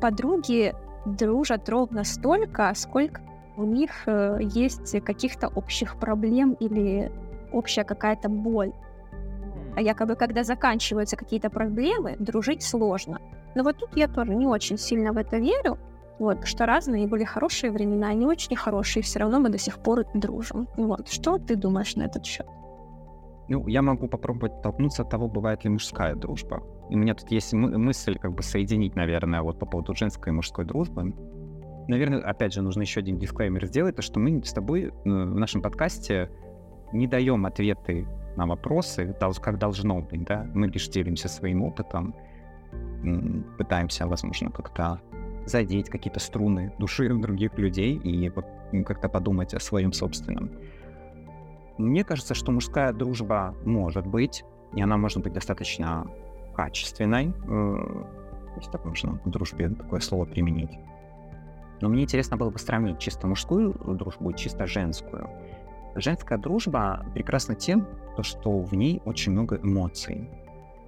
подруги 0.00 0.74
дружат 1.04 1.68
ровно 1.68 2.04
столько, 2.04 2.72
сколько 2.74 3.20
у 3.56 3.64
них 3.64 3.90
э, 4.06 4.38
есть 4.40 5.00
каких-то 5.04 5.48
общих 5.48 5.96
проблем 5.96 6.54
или 6.54 7.12
общая 7.52 7.84
какая-то 7.84 8.28
боль. 8.28 8.72
А 9.76 9.80
якобы, 9.80 10.16
когда 10.16 10.44
заканчиваются 10.44 11.16
какие-то 11.16 11.50
проблемы, 11.50 12.16
дружить 12.18 12.62
сложно. 12.62 13.20
Но 13.54 13.62
вот 13.62 13.78
тут 13.78 13.96
я 13.96 14.08
тоже 14.08 14.34
не 14.34 14.46
очень 14.46 14.78
сильно 14.78 15.12
в 15.12 15.16
это 15.18 15.36
верю. 15.38 15.78
Вот, 16.18 16.46
что 16.46 16.64
разные 16.66 17.08
были 17.08 17.24
хорошие 17.24 17.72
времена, 17.72 18.12
не 18.14 18.26
очень 18.26 18.56
хорошие, 18.56 19.02
все 19.02 19.18
равно 19.18 19.40
мы 19.40 19.48
до 19.48 19.58
сих 19.58 19.78
пор 19.78 20.04
дружим. 20.14 20.68
Вот, 20.76 21.08
что 21.08 21.38
ты 21.38 21.56
думаешь 21.56 21.96
на 21.96 22.04
этот 22.04 22.24
счет? 22.24 22.46
Ну, 23.48 23.66
я 23.68 23.82
могу 23.82 24.08
попробовать 24.08 24.62
толкнуться 24.62 25.02
от 25.02 25.10
того, 25.10 25.28
бывает 25.28 25.64
ли 25.64 25.70
мужская 25.70 26.14
дружба. 26.14 26.62
И 26.90 26.94
у 26.94 26.98
меня 26.98 27.14
тут 27.14 27.30
есть 27.30 27.52
мысль 27.52 28.18
как 28.18 28.32
бы 28.32 28.42
соединить, 28.42 28.96
наверное, 28.96 29.42
вот 29.42 29.58
по 29.58 29.66
поводу 29.66 29.94
женской 29.94 30.32
и 30.32 30.36
мужской 30.36 30.64
дружбы. 30.64 31.14
Наверное, 31.88 32.20
опять 32.20 32.54
же, 32.54 32.62
нужно 32.62 32.82
еще 32.82 33.00
один 33.00 33.18
дисклеймер 33.18 33.66
сделать, 33.66 33.96
то 33.96 34.02
что 34.02 34.18
мы 34.18 34.42
с 34.42 34.52
тобой 34.52 34.84
э, 34.84 34.90
в 35.04 35.34
нашем 35.36 35.60
подкасте 35.60 36.30
не 36.92 37.06
даем 37.06 37.44
ответы 37.44 38.06
на 38.36 38.46
вопросы, 38.46 39.14
как 39.40 39.58
должно 39.58 40.00
быть, 40.00 40.24
да, 40.24 40.46
мы 40.54 40.68
лишь 40.68 40.88
делимся 40.88 41.28
своим 41.28 41.62
опытом, 41.62 42.14
пытаемся, 43.58 44.06
возможно, 44.06 44.50
как-то 44.50 45.00
задеть 45.46 45.90
какие-то 45.90 46.20
струны 46.20 46.72
души 46.78 47.08
других 47.14 47.58
людей 47.58 47.96
и 47.96 48.28
вот 48.30 48.46
как-то 48.86 49.08
подумать 49.08 49.54
о 49.54 49.60
своем 49.60 49.92
собственном. 49.92 50.50
Мне 51.78 52.04
кажется, 52.04 52.34
что 52.34 52.52
мужская 52.52 52.92
дружба 52.92 53.54
может 53.64 54.06
быть, 54.06 54.44
и 54.74 54.82
она 54.82 54.96
может 54.96 55.22
быть 55.22 55.32
достаточно 55.32 56.06
качественной, 56.54 57.32
э, 57.48 58.04
если 58.56 58.70
так 58.70 58.84
можно 58.84 59.20
в 59.24 59.30
дружбе 59.30 59.68
такое 59.70 60.00
слово 60.00 60.24
применить. 60.24 60.78
Но 61.80 61.88
мне 61.88 62.04
интересно 62.04 62.36
было 62.36 62.50
бы 62.50 62.58
сравнить 62.58 62.98
чисто 62.98 63.26
мужскую 63.26 63.72
дружбу 63.72 64.30
и 64.30 64.36
чисто 64.36 64.66
женскую. 64.66 65.28
Женская 65.96 66.38
дружба 66.38 67.04
прекрасна 67.14 67.54
тем, 67.54 67.86
что 68.20 68.60
в 68.60 68.74
ней 68.74 69.00
очень 69.04 69.32
много 69.32 69.56
эмоций. 69.56 70.28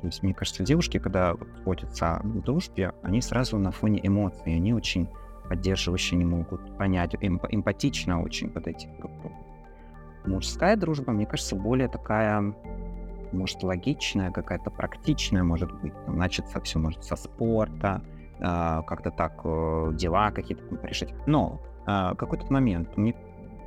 То 0.01 0.07
есть, 0.07 0.23
мне 0.23 0.35
кажется, 0.35 0.63
девушки, 0.63 0.99
когда 0.99 1.35
входятся 1.61 2.21
в 2.23 2.43
дружбе, 2.43 2.93
они 3.03 3.21
сразу 3.21 3.59
на 3.59 3.73
фоне 3.73 4.01
эмоций, 4.07 4.55
они 4.55 4.73
очень 4.73 5.09
поддерживающие, 5.49 6.19
не 6.19 6.25
могут 6.25 6.77
понять, 6.77 7.15
эм, 7.21 7.41
эмпатично 7.51 8.23
очень 8.23 8.51
подойти 8.51 8.89
друг 8.99 9.13
к 9.13 9.21
другу. 9.21 9.46
Мужская 10.27 10.77
дружба, 10.77 11.13
мне 11.13 11.27
кажется, 11.27 11.57
более 11.57 11.89
такая, 11.89 12.55
может, 13.33 13.63
логичная, 13.63 14.31
какая-то 14.31 14.71
практичная, 14.71 15.43
может 15.43 15.73
быть. 15.81 15.95
Там, 16.05 16.17
начаться 16.19 16.61
все 16.61 16.79
может 16.79 17.05
со 17.05 17.17
спорта, 17.17 18.03
э, 18.39 18.83
как-то 18.87 19.11
так 19.11 19.41
э, 19.45 19.93
дела 19.95 20.31
какие-то 20.31 20.65
решить. 20.87 21.15
Но 21.27 21.61
э, 21.87 22.15
какой-то 22.17 22.53
момент 22.53 22.97
мне 22.97 23.15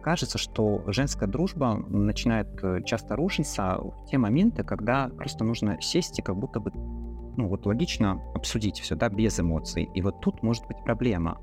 кажется, 0.01 0.37
что 0.37 0.83
женская 0.87 1.27
дружба 1.27 1.75
начинает 1.87 2.47
э, 2.63 2.81
часто 2.83 3.15
рушиться 3.15 3.77
в 3.79 4.05
те 4.05 4.17
моменты, 4.17 4.63
когда 4.63 5.09
просто 5.09 5.43
нужно 5.43 5.81
сесть 5.81 6.19
и 6.19 6.21
как 6.21 6.35
будто 6.37 6.59
бы 6.59 6.71
ну 7.37 7.47
вот 7.47 7.65
логично 7.65 8.21
обсудить 8.35 8.79
все, 8.79 8.95
да, 8.95 9.07
без 9.09 9.39
эмоций. 9.39 9.89
И 9.93 10.01
вот 10.01 10.19
тут 10.21 10.43
может 10.43 10.67
быть 10.67 10.77
проблема. 10.83 11.39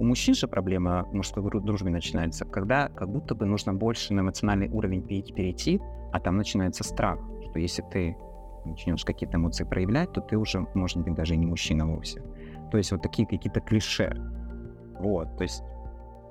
У 0.00 0.04
мужчин 0.04 0.34
же 0.34 0.48
проблема 0.48 1.06
мужской 1.12 1.42
дружбы 1.60 1.90
начинается, 1.90 2.46
когда 2.46 2.88
как 2.88 3.10
будто 3.10 3.34
бы 3.34 3.44
нужно 3.44 3.74
больше 3.74 4.14
на 4.14 4.20
эмоциональный 4.20 4.70
уровень 4.70 5.02
перейти, 5.02 5.78
а 6.10 6.20
там 6.20 6.38
начинается 6.38 6.84
страх, 6.84 7.18
что 7.50 7.58
если 7.58 7.82
ты 7.82 8.16
начнешь 8.64 9.04
какие-то 9.04 9.36
эмоции 9.36 9.64
проявлять, 9.64 10.10
то 10.12 10.22
ты 10.22 10.38
уже, 10.38 10.66
может 10.72 11.02
быть, 11.02 11.14
даже 11.14 11.36
не 11.36 11.44
мужчина 11.44 11.86
вовсе. 11.86 12.22
То 12.70 12.78
есть 12.78 12.92
вот 12.92 13.02
такие 13.02 13.28
какие-то 13.28 13.60
клише. 13.60 14.16
Вот, 14.98 15.36
то 15.36 15.42
есть 15.42 15.62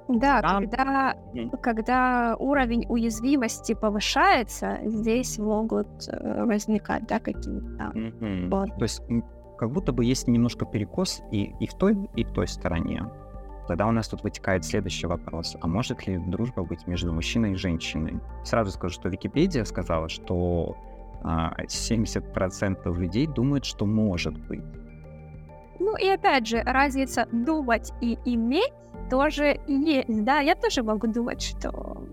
да, 0.07 0.41
там... 0.41 0.67
когда, 0.67 1.15
когда 1.61 2.35
уровень 2.39 2.87
уязвимости 2.89 3.75
повышается, 3.75 4.79
здесь 4.83 5.37
могут 5.37 5.87
э, 6.07 6.43
возникать 6.43 7.05
да, 7.05 7.19
какие-то... 7.19 7.91
Mm-hmm. 7.93 8.49
Вот. 8.49 8.75
То 8.77 8.83
есть 8.83 9.03
как 9.59 9.71
будто 9.71 9.93
бы 9.93 10.03
есть 10.03 10.27
немножко 10.27 10.65
перекос 10.65 11.21
и, 11.31 11.53
и 11.59 11.67
в 11.67 11.75
той, 11.75 11.95
и 12.15 12.23
в 12.23 12.31
той 12.31 12.47
стороне. 12.47 13.05
Тогда 13.69 13.85
у 13.85 13.91
нас 13.91 14.07
тут 14.07 14.23
вытекает 14.23 14.65
следующий 14.65 15.05
вопрос. 15.05 15.55
А 15.61 15.67
может 15.67 16.07
ли 16.07 16.17
дружба 16.17 16.63
быть 16.63 16.87
между 16.87 17.13
мужчиной 17.13 17.51
и 17.51 17.55
женщиной? 17.55 18.19
Сразу 18.43 18.71
скажу, 18.71 18.95
что 18.95 19.09
Википедия 19.09 19.63
сказала, 19.63 20.09
что 20.09 20.75
а, 21.21 21.53
70% 21.65 22.97
людей 22.97 23.27
думают, 23.27 23.65
что 23.65 23.85
может 23.85 24.35
быть. 24.47 24.63
Ну 25.77 25.95
и 25.97 26.07
опять 26.07 26.47
же, 26.47 26.63
разница 26.63 27.27
думать 27.31 27.93
и 28.01 28.17
иметь 28.25 28.73
тоже 29.11 29.59
есть. 29.67 30.23
Да, 30.23 30.39
я 30.39 30.55
тоже 30.55 30.81
могу 30.81 31.05
думать, 31.05 31.39
что 31.43 32.03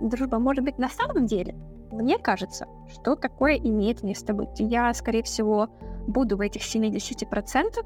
дружба 0.00 0.38
может 0.38 0.64
быть 0.64 0.78
на 0.78 0.88
самом 0.88 1.26
деле. 1.26 1.54
мне 1.92 2.16
кажется, 2.16 2.66
что 2.88 3.16
такое 3.16 3.56
имеет 3.56 4.02
место 4.02 4.32
быть. 4.32 4.58
Я, 4.60 4.94
скорее 4.94 5.24
всего, 5.24 5.68
буду 6.06 6.38
в 6.38 6.40
этих 6.40 6.62
70%. 6.62 7.84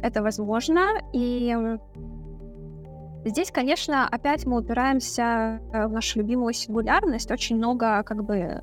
Это 0.00 0.22
возможно. 0.22 1.02
И 1.12 1.76
здесь, 3.24 3.50
конечно, 3.50 4.08
опять 4.08 4.46
мы 4.46 4.58
упираемся 4.58 5.60
э, 5.72 5.86
в 5.86 5.92
нашу 5.92 6.18
любимую 6.20 6.52
сингулярность. 6.52 7.30
Очень 7.30 7.56
много 7.56 8.02
как 8.02 8.24
бы 8.24 8.62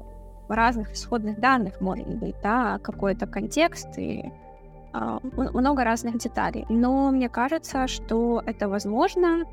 разных 0.49 0.93
исходных 0.93 1.39
данных 1.39 1.81
может 1.81 2.07
быть, 2.07 2.35
да, 2.41 2.79
какой-то 2.79 3.27
контекст 3.27 3.97
и 3.97 4.31
э, 4.93 5.19
много 5.21 5.83
разных 5.83 6.17
деталей. 6.17 6.65
Но 6.69 7.11
мне 7.11 7.29
кажется, 7.29 7.87
что 7.87 8.41
это 8.45 8.69
возможно, 8.69 9.45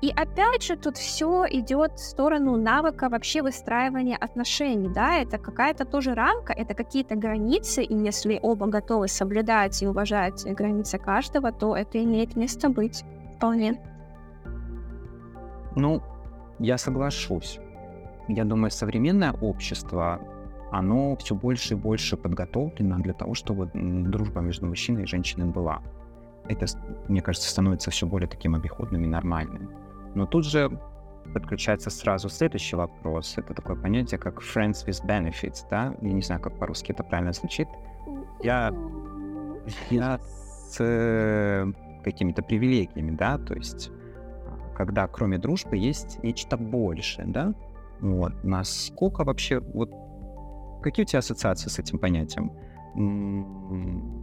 и 0.00 0.10
опять 0.16 0.62
же, 0.62 0.76
тут 0.76 0.96
все 0.96 1.44
идет 1.50 1.92
в 1.92 1.98
сторону 1.98 2.56
навыка 2.56 3.10
вообще 3.10 3.42
выстраивания 3.42 4.16
отношений, 4.16 4.88
да, 4.88 5.18
это 5.18 5.36
какая-то 5.36 5.84
тоже 5.84 6.14
рамка, 6.14 6.54
это 6.54 6.72
какие-то 6.72 7.16
границы, 7.16 7.82
и 7.82 7.94
если 7.94 8.40
оба 8.42 8.66
готовы 8.66 9.08
соблюдать 9.08 9.82
и 9.82 9.86
уважать 9.86 10.42
границы 10.54 10.96
каждого, 10.98 11.52
то 11.52 11.76
это 11.76 12.02
имеет 12.02 12.34
место 12.34 12.70
быть 12.70 13.04
вполне. 13.36 13.78
Ну, 15.76 16.02
я 16.58 16.78
соглашусь. 16.78 17.58
Я 18.28 18.44
думаю, 18.44 18.70
современное 18.70 19.32
общество, 19.32 20.20
оно 20.70 21.16
все 21.16 21.34
больше 21.34 21.74
и 21.74 21.76
больше 21.76 22.16
подготовлено 22.16 22.98
для 22.98 23.12
того, 23.12 23.34
чтобы 23.34 23.70
дружба 23.74 24.40
между 24.40 24.66
мужчиной 24.66 25.02
и 25.02 25.06
женщиной 25.06 25.46
была. 25.46 25.82
Это, 26.48 26.66
мне 27.08 27.22
кажется, 27.22 27.50
становится 27.50 27.90
все 27.90 28.06
более 28.06 28.28
таким 28.28 28.54
обиходным 28.54 29.04
и 29.04 29.06
нормальным. 29.06 29.70
Но 30.14 30.26
тут 30.26 30.44
же 30.44 30.70
подключается 31.32 31.90
сразу 31.90 32.28
следующий 32.28 32.76
вопрос. 32.76 33.34
Это 33.36 33.54
такое 33.54 33.76
понятие, 33.76 34.18
как 34.18 34.40
friends 34.42 34.86
with 34.86 35.04
benefits, 35.06 35.64
да? 35.70 35.94
Я 36.00 36.12
не 36.12 36.22
знаю, 36.22 36.40
как 36.40 36.58
по-русски 36.58 36.92
это 36.92 37.04
правильно 37.04 37.32
звучит. 37.32 37.68
Я, 38.42 38.72
я 39.90 40.18
с 40.18 40.76
э, 40.80 41.72
какими-то 42.04 42.42
привилегиями, 42.42 43.12
да, 43.12 43.38
то 43.38 43.54
есть 43.54 43.90
когда 44.84 45.06
кроме 45.06 45.36
дружбы 45.36 45.76
есть 45.76 46.22
нечто 46.22 46.56
большее, 46.56 47.28
да? 47.28 47.52
Вот. 48.00 48.32
Насколько 48.42 49.24
вообще, 49.24 49.60
вот 49.60 49.90
какие 50.82 51.04
у 51.04 51.06
тебя 51.06 51.18
ассоциации 51.18 51.68
с 51.68 51.78
этим 51.78 51.98
понятием? 51.98 52.52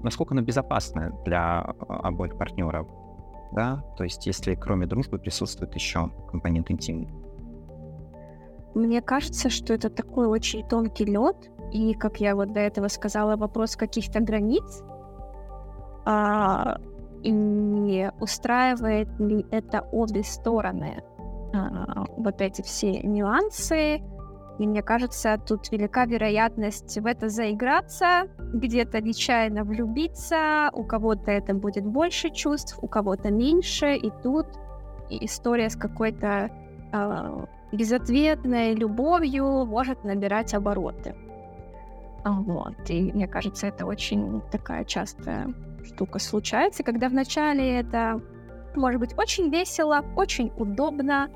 Насколько 0.03 0.33
оно 0.33 0.41
безопасно 0.41 1.13
для 1.25 1.59
а, 1.61 2.07
обоих 2.07 2.37
партнеров? 2.37 2.87
да, 3.51 3.81
то 3.97 4.03
есть 4.03 4.27
если 4.27 4.55
кроме 4.55 4.87
дружбы 4.87 5.19
присутствует 5.19 5.73
еще 5.75 6.09
компонент 6.29 6.69
интимный. 6.69 7.07
Мне 8.75 9.01
кажется, 9.01 9.49
что 9.49 9.73
это 9.73 9.89
такой 9.89 10.27
очень 10.27 10.67
тонкий 10.67 11.05
лед, 11.05 11.49
и, 11.71 11.93
как 11.93 12.19
я 12.19 12.35
вот 12.35 12.51
до 12.51 12.59
этого 12.59 12.89
сказала, 12.89 13.37
вопрос 13.37 13.75
каких-то 13.75 14.19
границ, 14.19 14.83
а, 16.05 16.77
и 17.23 18.09
устраивает 18.19 19.07
ли 19.19 19.45
это 19.51 19.81
обе 19.91 20.23
стороны 20.23 21.03
а, 21.53 22.05
вот 22.17 22.41
эти 22.41 22.61
все 22.61 23.01
нюансы, 23.01 24.01
и 24.59 24.65
мне 24.65 24.81
кажется, 24.81 25.39
тут 25.47 25.71
велика 25.71 26.05
вероятность 26.05 26.97
в 26.97 27.05
это 27.05 27.29
заиграться, 27.29 28.27
где-то 28.39 29.01
нечаянно 29.01 29.63
влюбиться, 29.63 30.71
у 30.73 30.83
кого-то 30.83 31.29
это 31.31 31.53
будет 31.53 31.85
больше 31.85 32.31
чувств, 32.31 32.79
у 32.81 32.87
кого-то 32.87 33.29
меньше, 33.29 33.95
и 33.95 34.11
тут 34.23 34.47
история 35.09 35.69
с 35.69 35.75
какой-то 35.75 36.49
э, 36.91 37.45
безответной 37.71 38.73
любовью 38.73 39.65
может 39.65 40.03
набирать 40.03 40.53
обороты. 40.53 41.15
Вот. 42.25 42.89
И 42.89 43.11
мне 43.13 43.27
кажется, 43.27 43.67
это 43.67 43.85
очень 43.85 44.41
такая 44.51 44.83
частая 44.85 45.53
штука 45.87 46.19
случается, 46.19 46.83
когда 46.83 47.09
вначале 47.09 47.79
это 47.79 48.21
может 48.75 48.99
быть 48.99 49.17
очень 49.17 49.49
весело, 49.49 50.03
очень 50.15 50.51
удобно, 50.57 51.29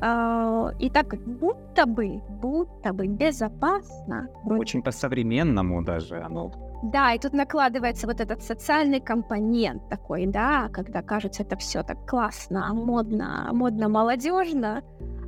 Uh, 0.00 0.76
и 0.78 0.90
так 0.90 1.16
будто 1.26 1.84
бы, 1.84 2.22
будто 2.40 2.92
бы 2.92 3.08
безопасно. 3.08 4.28
Очень 4.44 4.80
по-современному 4.80 5.82
даже 5.82 6.20
оно. 6.20 6.52
Да, 6.84 7.12
и 7.12 7.18
тут 7.18 7.32
накладывается 7.32 8.06
вот 8.06 8.20
этот 8.20 8.40
социальный 8.42 9.00
компонент 9.00 9.88
такой, 9.88 10.26
да, 10.26 10.68
когда 10.68 11.02
кажется 11.02 11.42
это 11.42 11.56
все 11.56 11.82
так 11.82 12.08
классно, 12.08 12.72
модно, 12.72 13.50
модно, 13.52 13.88
молодежно. 13.88 14.84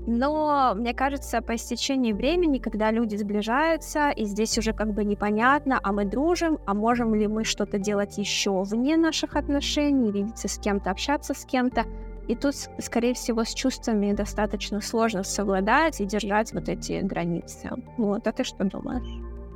Но 0.07 0.73
мне 0.75 0.95
кажется, 0.95 1.43
по 1.43 1.55
истечении 1.55 2.13
времени, 2.13 2.59
когда 2.59 2.91
люди 2.91 3.17
сближаются, 3.17 4.11
и 4.11 4.25
здесь 4.25 4.57
уже 4.59 4.73
как 4.73 4.93
бы 4.95 5.05
непонятно, 5.05 5.79
а 5.83 5.93
мы 5.93 6.05
дружим, 6.05 6.59
а 6.67 6.75
можем 6.75 7.15
ли 7.15 7.27
мы 7.27 7.45
что-то 7.45 7.79
делать 7.79 8.19
еще 8.19 8.63
вне 8.63 8.97
наших 8.97 9.37
отношений, 9.37 10.11
видеться 10.11 10.49
с 10.49 10.59
кем-то, 10.59 10.91
общаться 10.91 11.35
с 11.35 11.45
кем-то, 11.45 11.85
и 12.29 12.37
тут, 12.37 12.55
скорее 12.79 13.15
всего, 13.15 13.45
с 13.45 13.53
чувствами 13.53 14.13
достаточно 14.13 14.81
сложно 14.81 15.25
совладать 15.25 16.01
и 16.01 16.05
держать 16.05 16.53
вот 16.53 16.69
эти 16.69 17.01
границы. 17.01 17.71
Вот, 17.97 18.27
а 18.27 18.33
ты 18.33 18.45
что 18.45 18.65
думаешь? 18.65 19.07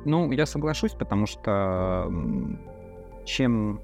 Ну, 0.03 0.31
я 0.31 0.45
соглашусь, 0.45 0.91
потому 0.91 1.25
что 1.25 2.11
чем 3.23 3.79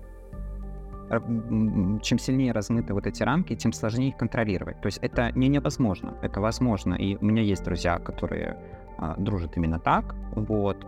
чем 2.02 2.19
сильнее 2.19 2.52
размыты 2.52 2.93
вот 2.93 3.06
эти 3.06 3.24
рамки, 3.24 3.56
тем 3.56 3.74
сложнее 3.74 4.10
их 4.10 4.17
контролировать. 4.17 4.80
То 4.82 4.88
есть 4.88 5.00
это 5.02 5.32
не 5.34 5.50
невозможно, 5.50 6.17
это 6.21 6.39
возможно. 6.39 6.93
И 6.93 7.17
у 7.17 7.26
меня 7.26 7.41
есть 7.41 7.63
друзья, 7.63 8.00
которые 8.00 8.58
а, 8.97 9.15
дружат 9.17 9.58
именно 9.58 9.80
так, 9.80 10.15
вот, 10.36 10.86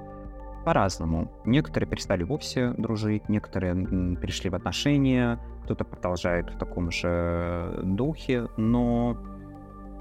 по-разному. 0.63 1.31
Некоторые 1.45 1.89
перестали 1.89 2.23
вовсе 2.23 2.71
дружить, 2.77 3.27
некоторые 3.27 3.75
перешли 4.17 4.49
в 4.49 4.55
отношения, 4.55 5.39
кто-то 5.63 5.83
продолжает 5.83 6.49
в 6.49 6.57
таком 6.57 6.91
же 6.91 7.81
духе, 7.83 8.47
но 8.57 9.17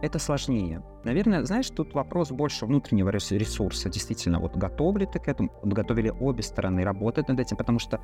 это 0.03 0.19
сложнее. 0.19 0.83
Наверное, 1.05 1.45
знаешь, 1.45 1.69
тут 1.71 1.95
вопрос 1.95 2.31
больше 2.31 2.67
внутреннего 2.67 3.11
ресурса. 3.11 3.89
Действительно, 3.89 4.39
вот 4.39 4.57
готовы 4.57 5.01
ли 5.01 5.07
ты 5.07 5.19
к 5.19 5.29
этому? 5.29 5.51
Готовили 5.63 6.11
обе 6.11 6.43
стороны 6.43 6.85
работать 6.85 7.29
над 7.29 7.41
этим, 7.41 7.57
потому 7.57 7.79
что 7.81 8.01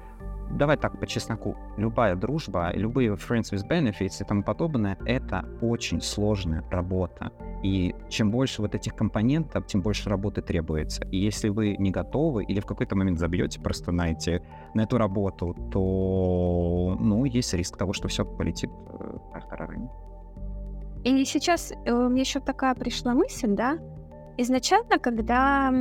давай 0.50 0.76
так, 0.76 0.98
по 0.98 1.06
чесноку, 1.06 1.56
любая 1.76 2.16
дружба, 2.16 2.72
любые 2.74 3.14
friends 3.14 3.52
with 3.52 3.68
benefits 3.68 4.20
и 4.20 4.24
тому 4.24 4.42
подобное, 4.42 4.98
это 5.06 5.44
очень 5.60 6.00
сложная 6.00 6.64
работа. 6.70 7.32
И 7.62 7.94
чем 8.08 8.30
больше 8.30 8.62
вот 8.62 8.74
этих 8.74 8.94
компонентов, 8.94 9.66
тем 9.66 9.80
больше 9.80 10.08
работы 10.08 10.42
требуется. 10.42 11.04
И 11.06 11.18
если 11.18 11.48
вы 11.48 11.76
не 11.76 11.90
готовы 11.90 12.44
или 12.44 12.60
в 12.60 12.66
какой-то 12.66 12.96
момент 12.96 13.18
забьете 13.18 13.60
просто 13.60 13.92
на, 13.92 14.10
эти, 14.10 14.42
на 14.74 14.82
эту 14.82 14.98
работу, 14.98 15.54
то 15.72 16.96
ну, 16.98 17.24
есть 17.24 17.52
риск 17.54 17.76
того, 17.76 17.92
что 17.92 18.08
все 18.08 18.24
полетит 18.24 18.70
э, 18.70 19.18
тартарарами. 19.32 19.88
И 21.04 21.24
сейчас 21.24 21.72
э, 21.72 21.92
мне 21.92 22.22
еще 22.22 22.40
такая 22.40 22.74
пришла 22.74 23.14
мысль, 23.14 23.54
да? 23.54 23.78
Изначально, 24.36 24.98
когда 24.98 25.72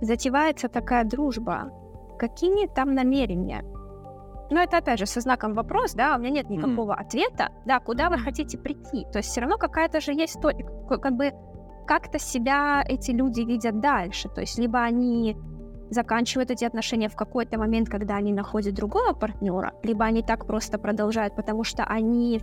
затевается 0.00 0.68
такая 0.68 1.04
дружба, 1.04 1.70
какие 2.18 2.66
там 2.66 2.94
намерения? 2.94 3.64
Но 4.50 4.60
это, 4.60 4.78
опять 4.78 4.98
же, 4.98 5.06
со 5.06 5.20
знаком 5.20 5.54
вопрос, 5.54 5.94
да, 5.94 6.14
у 6.16 6.20
меня 6.20 6.30
нет 6.30 6.50
никакого 6.50 6.92
mm. 6.92 7.00
ответа, 7.00 7.48
да, 7.64 7.80
куда 7.80 8.10
вы 8.10 8.18
хотите 8.18 8.58
прийти. 8.58 9.04
То 9.12 9.18
есть 9.18 9.30
все 9.30 9.40
равно 9.40 9.58
какая-то 9.58 10.00
же 10.00 10.12
есть, 10.12 10.40
то, 10.40 10.52
как 10.88 11.16
бы, 11.16 11.32
как-то 11.86 12.18
себя 12.18 12.84
эти 12.86 13.10
люди 13.10 13.40
видят 13.40 13.80
дальше. 13.80 14.28
То 14.28 14.40
есть 14.40 14.58
либо 14.58 14.80
они 14.80 15.36
заканчивают 15.90 16.50
эти 16.50 16.64
отношения 16.64 17.08
в 17.08 17.16
какой-то 17.16 17.58
момент, 17.58 17.88
когда 17.88 18.16
они 18.16 18.32
находят 18.32 18.74
другого 18.74 19.12
партнера, 19.12 19.72
либо 19.82 20.04
они 20.04 20.22
так 20.22 20.46
просто 20.46 20.78
продолжают, 20.78 21.36
потому 21.36 21.64
что 21.64 21.84
они 21.84 22.40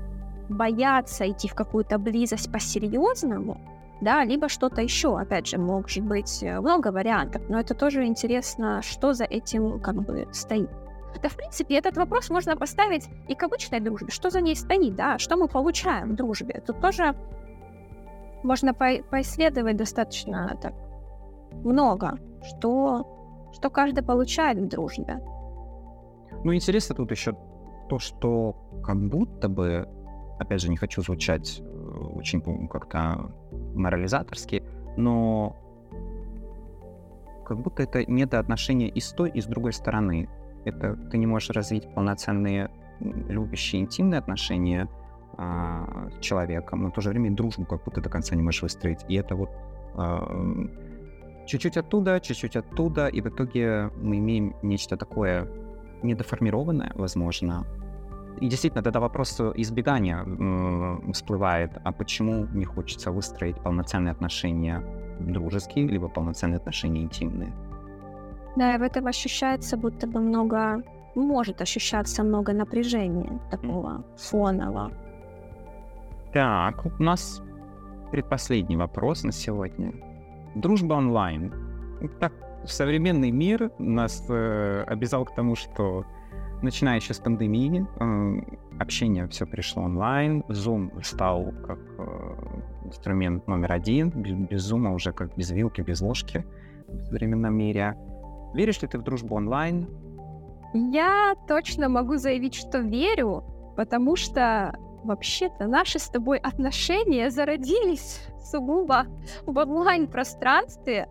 боятся 0.54 1.30
идти 1.30 1.48
в 1.48 1.56
какую-то 1.56 1.98
близость 1.98 2.52
по-серьезному, 2.52 3.58
да, 4.02 4.24
либо 4.24 4.50
что-то 4.50 4.82
еще, 4.82 5.18
опять 5.18 5.48
же, 5.48 5.58
может 5.58 6.04
быть 6.04 6.44
э, 6.44 6.60
много 6.60 6.92
вариантов, 6.92 7.42
но 7.50 7.60
это 7.60 7.74
тоже 7.74 8.06
интересно, 8.06 8.82
что 8.82 9.14
за 9.14 9.24
этим 9.24 9.80
как 9.80 9.96
бы 9.96 10.28
стоит. 10.32 10.70
Да, 11.22 11.30
в 11.30 11.36
принципе, 11.36 11.76
этот 11.76 11.96
вопрос 11.96 12.30
можно 12.30 12.58
поставить 12.58 13.08
и 13.28 13.36
к 13.36 13.44
обычной 13.44 13.80
дружбе. 13.80 14.10
Что 14.10 14.30
за 14.30 14.42
ней 14.42 14.56
стоит, 14.56 14.96
да? 14.96 15.18
Что 15.20 15.38
мы 15.38 15.48
получаем 15.48 16.12
в 16.12 16.16
дружбе? 16.16 16.62
Тут 16.66 16.82
тоже 16.82 17.16
можно 18.44 18.74
по 18.74 18.98
поисследовать 19.10 19.78
достаточно 19.78 20.58
так 20.62 20.74
много, 21.64 22.18
что, 22.44 23.52
что 23.54 23.70
каждый 23.70 24.04
получает 24.04 24.58
в 24.58 24.68
дружбе. 24.68 25.22
Ну, 26.44 26.54
интересно 26.54 26.96
тут 26.96 27.12
еще 27.12 27.38
то, 27.90 28.00
что 28.00 28.56
как 28.84 28.98
будто 29.08 29.48
бы, 29.48 29.88
опять 30.40 30.62
же, 30.62 30.70
не 30.70 30.78
хочу 30.78 31.02
звучать 31.02 31.60
э, 31.60 31.64
очень 31.64 32.42
как-то 32.68 33.32
морализаторски, 33.76 34.64
но 34.98 35.56
как 37.46 37.60
будто 37.60 37.84
это 37.84 38.10
недоотношение 38.10 38.90
и 38.90 39.00
с 39.00 39.12
той, 39.12 39.30
и 39.30 39.42
с 39.42 39.46
другой 39.46 39.74
стороны 39.74 40.30
это 40.66 40.96
ты 41.12 41.18
не 41.18 41.26
можешь 41.26 41.50
развить 41.50 41.94
полноценные 41.94 42.70
любящие 43.00 43.82
интимные 43.82 44.20
отношения 44.20 44.88
а, 45.38 46.10
с 46.12 46.20
человеком, 46.20 46.84
но 46.84 46.90
в 46.90 46.94
то 46.94 47.02
же 47.02 47.10
время 47.10 47.32
дружбу 47.32 47.66
как 47.66 47.84
будто 47.84 48.02
до 48.02 48.10
конца 48.10 48.36
не 48.36 48.44
можешь 48.44 48.62
выстроить. 48.62 49.00
И 49.10 49.16
это 49.16 49.36
вот 49.36 49.50
а, 49.96 50.26
чуть-чуть 51.46 51.78
оттуда, 51.78 52.20
чуть-чуть 52.20 52.56
оттуда, 52.56 53.08
и 53.08 53.22
в 53.22 53.28
итоге 53.28 53.90
мы 54.02 54.20
имеем 54.20 54.56
нечто 54.62 54.96
такое 54.96 55.48
недоформированное, 56.02 56.92
возможно. 56.96 57.66
И 58.42 58.48
действительно, 58.48 58.84
тогда 58.84 59.00
вопрос 59.00 59.40
избегания 59.56 60.24
э, 60.26 61.12
всплывает, 61.12 61.72
а 61.84 61.92
почему 61.92 62.48
не 62.54 62.66
хочется 62.66 63.12
выстроить 63.12 63.58
полноценные 63.58 64.12
отношения 64.12 64.84
дружеские, 65.20 65.88
либо 65.88 66.08
полноценные 66.08 66.58
отношения 66.58 67.04
интимные? 67.04 67.54
Да, 68.56 68.76
и 68.76 68.78
в 68.78 68.82
этом 68.82 69.08
ощущается 69.08 69.78
будто 69.78 70.08
бы 70.08 70.20
много, 70.20 70.84
может 71.16 71.62
ощущаться 71.62 72.24
много 72.24 72.54
напряжения 72.54 73.40
такого 73.50 74.04
фонового. 74.18 74.92
Так, 76.34 76.86
у 76.86 77.04
нас 77.04 77.42
предпоследний 78.12 78.76
вопрос 78.76 79.24
на 79.24 79.32
сегодня. 79.32 79.94
Дружба 80.56 80.96
онлайн. 80.96 81.54
Так, 82.20 82.34
современный 82.66 83.32
мир 83.32 83.72
нас 83.80 84.24
э, 84.30 84.84
обязал 84.88 85.26
к 85.26 85.36
тому, 85.36 85.56
что 85.56 86.06
начиная 86.64 86.96
еще 86.96 87.14
с 87.14 87.20
пандемии, 87.20 87.86
э, 88.00 88.80
общение 88.80 89.28
все 89.28 89.46
пришло 89.46 89.84
онлайн, 89.84 90.42
Zoom 90.50 91.04
стал 91.04 91.54
как 91.66 91.80
э, 91.98 92.86
инструмент 92.86 93.48
номер 93.48 93.72
один, 93.74 94.10
без, 94.10 94.72
Zoom 94.72 94.94
уже 94.94 95.12
как 95.12 95.36
без 95.36 95.52
вилки, 95.52 95.82
без 95.82 96.02
ложки 96.02 96.46
в 96.88 97.06
современном 97.06 97.56
мире. 97.56 97.98
Веришь 98.54 98.82
ли 98.82 98.88
ты 98.88 98.98
в 98.98 99.04
дружбу 99.04 99.36
онлайн? 99.36 99.88
Я 100.74 101.36
точно 101.48 101.90
могу 101.90 102.18
заявить, 102.18 102.56
что 102.56 102.80
верю, 102.80 103.44
потому 103.76 104.16
что 104.16 104.76
вообще-то 105.04 105.68
наши 105.68 106.00
с 106.00 106.10
тобой 106.10 106.38
отношения 106.38 107.30
зародились 107.30 108.22
сугубо 108.44 109.06
в 109.46 109.58
онлайн-пространстве. 109.58 111.08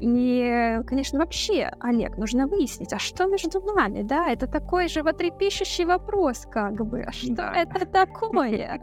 И, 0.00 0.80
конечно, 0.86 1.18
вообще, 1.18 1.72
Олег, 1.80 2.16
нужно 2.16 2.46
выяснить, 2.46 2.92
а 2.92 2.98
что 2.98 3.26
между 3.26 3.60
нами, 3.60 4.02
да? 4.02 4.30
Это 4.30 4.46
такой 4.46 4.88
животрепещущий 4.88 5.84
вопрос, 5.84 6.46
как 6.50 6.86
бы. 6.86 7.02
А 7.02 7.12
что 7.12 7.34
да. 7.34 7.52
это 7.54 7.86
такое? 7.86 8.80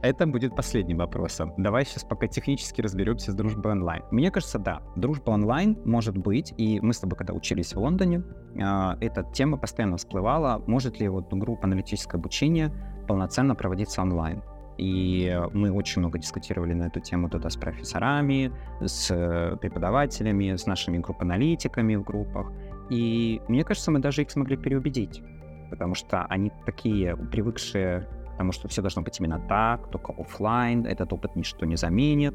Это 0.00 0.26
будет 0.26 0.56
последним 0.56 0.96
вопросом. 0.98 1.52
Давай 1.58 1.84
сейчас 1.84 2.04
пока 2.04 2.26
технически 2.26 2.80
разберемся 2.80 3.32
с 3.32 3.34
дружбой 3.34 3.72
онлайн. 3.72 4.02
Мне 4.10 4.30
кажется, 4.30 4.58
да, 4.58 4.80
дружба 4.96 5.32
онлайн 5.32 5.76
может 5.84 6.16
быть, 6.16 6.54
и 6.56 6.80
мы 6.80 6.94
с 6.94 7.00
тобой, 7.00 7.18
когда 7.18 7.34
учились 7.34 7.74
в 7.74 7.78
Лондоне, 7.78 8.22
а, 8.58 8.96
эта 9.02 9.22
тема 9.34 9.58
постоянно 9.58 9.98
всплывала, 9.98 10.62
может 10.66 10.98
ли 10.98 11.08
вот 11.08 11.30
группа 11.30 11.64
аналитическое 11.64 12.18
обучение 12.18 12.72
полноценно 13.06 13.54
проводиться 13.54 14.00
онлайн. 14.00 14.42
И 14.78 15.40
мы 15.52 15.72
очень 15.72 16.00
много 16.00 16.18
дискутировали 16.18 16.74
на 16.74 16.84
эту 16.84 17.00
тему 17.00 17.28
туда 17.30 17.48
с 17.48 17.56
профессорами, 17.56 18.52
с 18.80 19.10
э, 19.10 19.56
преподавателями, 19.56 20.56
с 20.56 20.66
нашими 20.66 20.98
групп-аналитиками 20.98 21.96
в 21.96 22.02
группах. 22.02 22.52
И 22.90 23.40
мне 23.48 23.64
кажется, 23.64 23.90
мы 23.90 24.00
даже 24.00 24.22
их 24.22 24.30
смогли 24.30 24.56
переубедить, 24.56 25.22
потому 25.70 25.94
что 25.94 26.24
они 26.26 26.52
такие 26.66 27.16
привыкшие 27.16 28.06
потому 28.36 28.52
что 28.52 28.68
все 28.68 28.82
должно 28.82 29.00
быть 29.00 29.18
именно 29.18 29.40
так, 29.48 29.90
только 29.90 30.12
офлайн, 30.12 30.84
этот 30.84 31.10
опыт 31.10 31.36
ничто 31.36 31.64
не 31.64 31.76
заменит. 31.76 32.34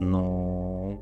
Но 0.00 0.98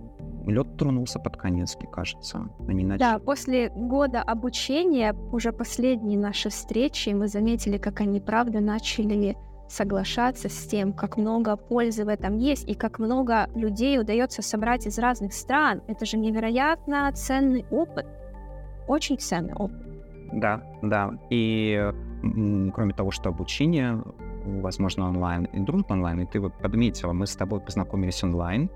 лед 0.46 0.76
тронулся 0.76 1.18
под 1.18 1.36
конец, 1.36 1.76
мне 1.76 1.88
кажется. 1.90 2.48
Они 2.68 2.84
начали... 2.84 2.98
Да, 2.98 3.18
после 3.18 3.70
года 3.70 4.22
обучения, 4.22 5.14
уже 5.32 5.50
последние 5.50 6.18
наши 6.18 6.50
встречи, 6.50 7.08
мы 7.08 7.26
заметили, 7.26 7.78
как 7.78 8.02
они, 8.02 8.20
правда, 8.20 8.60
начали 8.60 9.36
соглашаться 9.68 10.48
с 10.48 10.66
тем, 10.66 10.92
как 10.92 11.16
много 11.16 11.56
пользы 11.56 12.04
в 12.04 12.08
этом 12.08 12.36
есть 12.36 12.68
и 12.68 12.74
как 12.74 12.98
много 12.98 13.48
людей 13.54 13.98
удается 13.98 14.42
собрать 14.42 14.86
из 14.86 14.98
разных 14.98 15.32
стран. 15.32 15.82
Это 15.86 16.04
же 16.06 16.16
невероятно 16.16 17.10
ценный 17.12 17.64
опыт. 17.70 18.06
Очень 18.86 19.18
ценный 19.18 19.54
опыт. 19.54 19.82
Да, 20.32 20.62
да. 20.82 21.12
И 21.30 21.92
кроме 22.74 22.94
того, 22.94 23.10
что 23.10 23.28
обучение, 23.30 24.02
возможно, 24.44 25.08
онлайн, 25.08 25.44
и 25.44 25.60
дружба 25.60 25.92
онлайн, 25.92 26.20
и 26.20 26.26
ты 26.26 26.40
вот 26.40 26.54
подметила, 26.58 27.12
мы 27.12 27.26
с 27.26 27.36
тобой 27.36 27.60
познакомились 27.60 28.22
онлайн, 28.24 28.70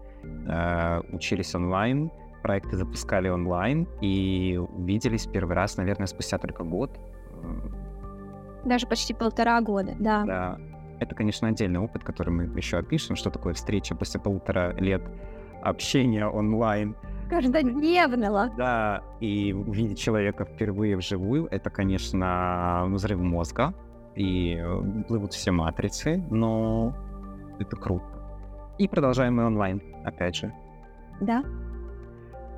э, 0.47 1.01
учились 1.13 1.55
онлайн, 1.55 2.11
проекты 2.43 2.77
запускали 2.77 3.29
онлайн 3.29 3.87
и 4.01 4.57
увиделись 4.57 5.27
первый 5.27 5.55
раз, 5.55 5.77
наверное, 5.77 6.07
спустя 6.07 6.39
только 6.39 6.65
год. 6.65 6.91
Даже 8.65 8.87
почти 8.87 9.15
полтора 9.15 9.61
года, 9.61 9.95
да. 9.99 10.25
Да. 10.25 10.59
Это, 11.01 11.15
конечно, 11.15 11.49
отдельный 11.49 11.81
опыт, 11.81 12.05
который 12.05 12.31
мы 12.31 12.45
еще 12.57 12.79
опишем, 12.79 13.17
что 13.17 13.31
такое 13.31 13.55
встреча 13.55 13.95
после 13.95 14.21
полутора 14.21 14.75
лет 14.79 15.03
общения 15.63 16.27
онлайн. 16.27 16.97
Каждодневного. 17.31 18.51
Да, 18.57 19.03
и 19.21 19.53
увидеть 19.53 19.99
человека 19.99 20.45
впервые 20.45 20.97
вживую, 20.97 21.47
это, 21.51 21.71
конечно, 21.71 22.85
взрыв 22.89 23.21
мозга, 23.21 23.75
и 24.15 24.61
плывут 25.07 25.35
все 25.35 25.51
матрицы, 25.51 26.25
но 26.31 26.95
это 27.59 27.77
круто. 27.77 28.07
И 28.79 28.89
продолжаем 28.89 29.37
мы 29.37 29.47
онлайн, 29.47 29.83
опять 30.05 30.37
же. 30.37 30.53
Да. 31.21 31.45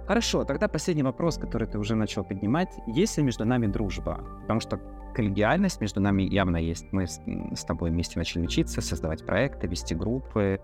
Хорошо, 0.06 0.44
тогда 0.44 0.68
последний 0.68 1.02
вопрос, 1.02 1.38
который 1.38 1.66
ты 1.68 1.78
уже 1.78 1.94
начал 1.94 2.24
поднимать. 2.24 2.76
Есть 2.86 3.16
ли 3.16 3.24
между 3.24 3.44
нами 3.44 3.66
дружба? 3.66 4.20
Потому 4.42 4.60
что 4.60 4.80
коллегиальность 5.10 5.80
между 5.80 6.00
нами 6.00 6.22
явно 6.22 6.56
есть. 6.56 6.92
Мы 6.92 7.06
с, 7.06 7.20
с 7.54 7.64
тобой 7.64 7.90
вместе 7.90 8.18
начали 8.18 8.42
учиться, 8.42 8.80
создавать 8.80 9.24
проекты, 9.24 9.66
вести 9.66 9.94
группы. 9.94 10.60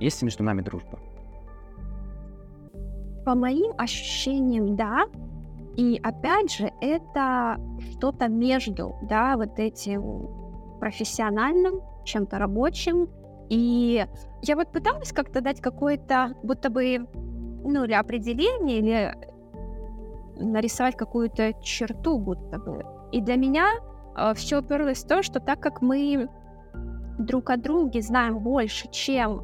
Есть 0.00 0.22
между 0.22 0.42
нами 0.44 0.62
дружба? 0.62 0.98
По 3.24 3.34
моим 3.34 3.72
ощущениям, 3.78 4.76
да. 4.76 5.06
И 5.76 5.98
опять 6.02 6.52
же, 6.52 6.70
это 6.80 7.58
что-то 7.92 8.28
между, 8.28 8.96
да, 9.02 9.36
вот 9.36 9.58
этим 9.58 10.28
профессиональным, 10.80 11.80
чем-то 12.04 12.38
рабочим. 12.38 13.08
И 13.48 14.04
я 14.42 14.56
вот 14.56 14.72
пыталась 14.72 15.12
как-то 15.12 15.40
дать 15.40 15.60
какое-то, 15.60 16.34
будто 16.42 16.68
бы, 16.68 17.06
ну, 17.64 17.84
или 17.84 17.92
определение, 17.92 18.78
или 18.78 19.14
нарисовать 20.36 20.96
какую-то 20.96 21.52
черту, 21.62 22.18
будто 22.18 22.58
бы. 22.58 22.84
И 23.12 23.20
для 23.20 23.36
меня 23.36 23.68
э, 24.16 24.34
все 24.34 24.58
уперлось 24.58 25.04
в 25.04 25.06
то, 25.06 25.22
что 25.22 25.40
так 25.40 25.60
как 25.60 25.82
мы 25.82 26.28
друг 27.18 27.50
о 27.50 27.56
друге 27.56 28.02
знаем 28.02 28.38
больше, 28.38 28.90
чем 28.90 29.42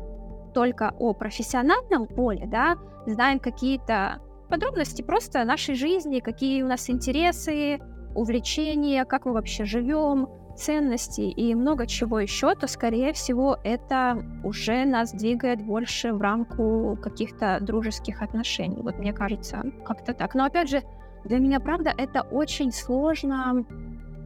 только 0.54 0.94
о 0.98 1.12
профессиональном 1.12 2.06
поле, 2.06 2.46
да, 2.46 2.76
знаем 3.06 3.38
какие-то 3.38 4.20
подробности 4.48 5.02
просто 5.02 5.44
нашей 5.44 5.74
жизни, 5.74 6.20
какие 6.20 6.62
у 6.62 6.66
нас 6.66 6.88
интересы, 6.90 7.78
увлечения, 8.14 9.04
как 9.04 9.26
мы 9.26 9.34
вообще 9.34 9.64
живем, 9.64 10.28
ценности 10.56 11.20
и 11.20 11.54
много 11.54 11.86
чего 11.86 12.18
еще, 12.18 12.54
то, 12.54 12.66
скорее 12.66 13.12
всего, 13.12 13.58
это 13.62 14.22
уже 14.42 14.84
нас 14.84 15.12
двигает 15.12 15.64
больше 15.64 16.12
в 16.12 16.20
рамку 16.20 16.98
каких-то 17.00 17.58
дружеских 17.60 18.22
отношений. 18.22 18.82
Вот 18.82 18.98
мне 18.98 19.12
кажется, 19.12 19.62
как-то 19.84 20.14
так. 20.14 20.34
Но 20.34 20.44
опять 20.44 20.68
же, 20.68 20.82
для 21.24 21.38
меня, 21.38 21.60
правда, 21.60 21.92
это 21.96 22.22
очень 22.22 22.72
сложно 22.72 23.64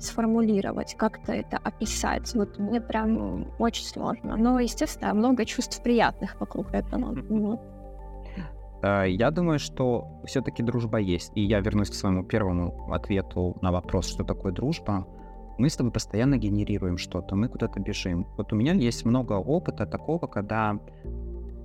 сформулировать, 0.01 0.97
как-то 0.97 1.33
это 1.33 1.59
описать. 1.59 2.35
Вот 2.35 2.59
мне 2.59 2.81
прям 2.81 3.47
очень 3.59 3.85
сложно. 3.85 4.37
Но, 4.37 4.59
естественно, 4.59 5.15
много 5.15 5.45
чувств 5.45 5.83
приятных 5.83 6.41
вокруг 6.41 6.75
этого. 6.75 7.15
Вот. 7.29 7.61
Э, 8.83 9.05
я 9.09 9.31
думаю, 9.31 9.59
что 9.59 10.21
все-таки 10.25 10.63
дружба 10.63 10.99
есть. 10.99 11.33
И 11.35 11.43
я 11.43 11.61
вернусь 11.61 11.91
к 11.91 11.95
своему 11.95 12.25
первому 12.25 12.93
ответу 12.93 13.57
на 13.63 13.71
вопрос, 13.71 14.07
что 14.09 14.25
такое 14.25 14.53
дружба. 14.53 15.07
Мы 15.59 15.69
с 15.69 15.77
тобой 15.77 15.93
постоянно 15.93 16.37
генерируем 16.37 16.99
что-то, 16.99 17.37
мы 17.37 17.49
куда-то 17.49 17.79
бежим. 17.79 18.27
Вот 18.37 18.53
у 18.53 18.57
меня 18.57 18.73
есть 18.73 19.05
много 19.05 19.35
опыта 19.35 19.87
такого, 19.87 20.27
когда 20.27 20.79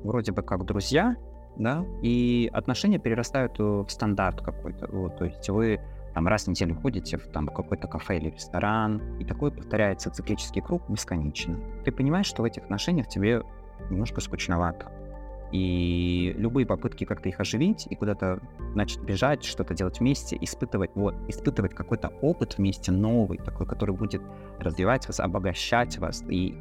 вроде 0.03 0.31
бы 0.33 0.43
как 0.43 0.65
друзья, 0.65 1.15
да, 1.57 1.85
и 2.01 2.49
отношения 2.53 2.99
перерастают 2.99 3.57
в 3.59 3.87
стандарт 3.89 4.41
какой-то. 4.41 4.87
Вот, 4.91 5.17
то 5.17 5.25
есть 5.25 5.49
вы 5.49 5.79
там 6.13 6.27
раз 6.27 6.45
в 6.45 6.47
неделю 6.47 6.75
ходите 6.75 7.17
в 7.17 7.27
там 7.27 7.47
какой-то 7.47 7.87
кафе 7.87 8.17
или 8.17 8.29
ресторан, 8.31 9.19
и 9.19 9.25
такой 9.25 9.51
повторяется 9.51 10.09
циклический 10.09 10.61
круг 10.61 10.81
бесконечно. 10.89 11.59
Ты 11.85 11.91
понимаешь, 11.91 12.25
что 12.25 12.41
в 12.41 12.45
этих 12.45 12.63
отношениях 12.63 13.07
тебе 13.07 13.43
немножко 13.89 14.21
скучновато. 14.21 14.91
И 15.51 16.33
любые 16.37 16.65
попытки 16.65 17.05
как-то 17.05 17.29
их 17.29 17.39
оживить 17.39 17.87
и 17.89 17.95
куда-то, 17.95 18.39
значит, 18.73 19.01
бежать, 19.03 19.43
что-то 19.43 19.73
делать 19.73 19.99
вместе, 19.99 20.37
испытывать, 20.41 20.91
вот, 20.95 21.15
испытывать 21.29 21.73
какой-то 21.73 22.09
опыт 22.21 22.57
вместе 22.57 22.91
новый, 22.91 23.37
такой, 23.37 23.65
который 23.65 23.95
будет 23.95 24.21
развивать 24.59 25.07
вас, 25.07 25.19
обогащать 25.19 25.99
вас. 25.99 26.23
И 26.27 26.57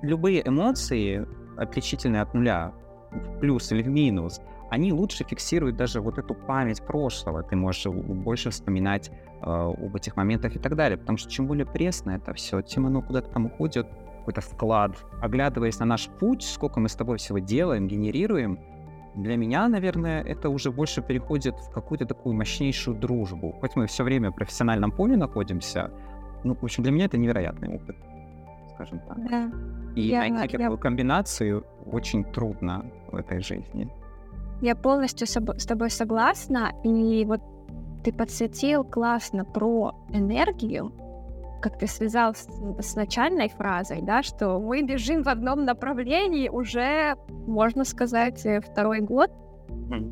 любые 0.00 0.46
эмоции, 0.46 1.26
отличительные 1.58 2.22
от 2.22 2.32
нуля, 2.32 2.72
в 3.12 3.38
плюс 3.38 3.72
или 3.72 3.82
в 3.82 3.88
минус, 3.88 4.40
они 4.70 4.92
лучше 4.92 5.24
фиксируют 5.24 5.76
даже 5.76 6.00
вот 6.00 6.18
эту 6.18 6.34
память 6.34 6.82
прошлого. 6.82 7.42
Ты 7.42 7.56
можешь 7.56 7.86
больше 7.86 8.50
вспоминать 8.50 9.10
э, 9.10 9.44
об 9.44 9.96
этих 9.96 10.16
моментах 10.16 10.54
и 10.54 10.58
так 10.58 10.76
далее. 10.76 10.96
Потому 10.96 11.18
что 11.18 11.30
чем 11.30 11.46
более 11.46 11.66
пресно 11.66 12.12
это 12.12 12.32
все, 12.34 12.62
тем 12.62 12.86
оно 12.86 13.02
куда-то 13.02 13.30
там 13.30 13.46
уходит 13.46 13.88
какой-то 14.20 14.40
вклад. 14.40 14.92
Оглядываясь 15.20 15.78
на 15.80 15.86
наш 15.86 16.08
путь, 16.08 16.42
сколько 16.42 16.78
мы 16.78 16.88
с 16.88 16.94
тобой 16.94 17.18
всего 17.18 17.38
делаем, 17.38 17.88
генерируем, 17.88 18.60
для 19.16 19.36
меня, 19.36 19.68
наверное, 19.68 20.22
это 20.22 20.48
уже 20.48 20.70
больше 20.70 21.02
переходит 21.02 21.56
в 21.58 21.70
какую-то 21.72 22.06
такую 22.06 22.36
мощнейшую 22.36 22.96
дружбу. 22.96 23.56
Хоть 23.60 23.74
мы 23.74 23.86
все 23.86 24.04
время 24.04 24.30
в 24.30 24.34
профессиональном 24.34 24.92
поле 24.92 25.16
находимся, 25.16 25.90
ну, 26.44 26.54
в 26.54 26.62
общем, 26.62 26.84
для 26.84 26.92
меня 26.92 27.06
это 27.06 27.18
невероятный 27.18 27.74
опыт, 27.74 27.96
скажем 28.80 29.00
так. 29.06 29.30
Да. 29.30 29.50
И 29.94 30.02
я, 30.02 30.28
найти 30.28 30.56
я... 30.56 30.64
такую 30.64 30.78
комбинацию 30.78 31.64
очень 31.86 32.24
трудно 32.24 32.84
в 33.10 33.16
этой 33.16 33.40
жизни. 33.40 33.88
Я 34.62 34.74
полностью 34.76 35.26
с 35.26 35.66
тобой 35.66 35.90
согласна, 35.90 36.72
и 36.84 37.24
вот 37.24 37.40
ты 38.04 38.12
подсветил 38.12 38.84
классно 38.84 39.44
про 39.44 39.94
энергию, 40.10 40.92
как 41.62 41.78
ты 41.78 41.86
связал 41.86 42.34
с, 42.34 42.46
с 42.78 42.94
начальной 42.94 43.48
фразой, 43.48 44.00
да, 44.02 44.22
что 44.22 44.58
мы 44.58 44.82
бежим 44.82 45.22
в 45.22 45.28
одном 45.28 45.64
направлении 45.64 46.48
уже, 46.48 47.16
можно 47.46 47.84
сказать, 47.84 48.46
э, 48.46 48.60
второй 48.60 49.00
год, 49.00 49.30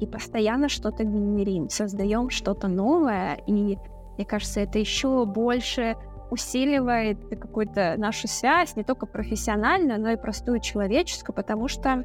и 0.00 0.07
постоянно 0.07 0.68
что-то 0.68 1.04
генерим, 1.04 1.68
создаем 1.68 2.31
что-то 2.31 2.68
новое, 2.68 3.38
и 3.46 3.78
мне 4.18 4.26
кажется, 4.26 4.61
это 4.61 4.78
еще 4.78 5.24
больше 5.24 5.96
усиливает 6.31 7.19
какую-то 7.29 7.95
нашу 7.97 8.29
связь, 8.29 8.77
не 8.77 8.85
только 8.85 9.07
профессиональную, 9.07 10.01
но 10.01 10.11
и 10.11 10.17
простую 10.17 10.61
человеческую, 10.61 11.35
потому 11.35 11.69
что 11.69 12.05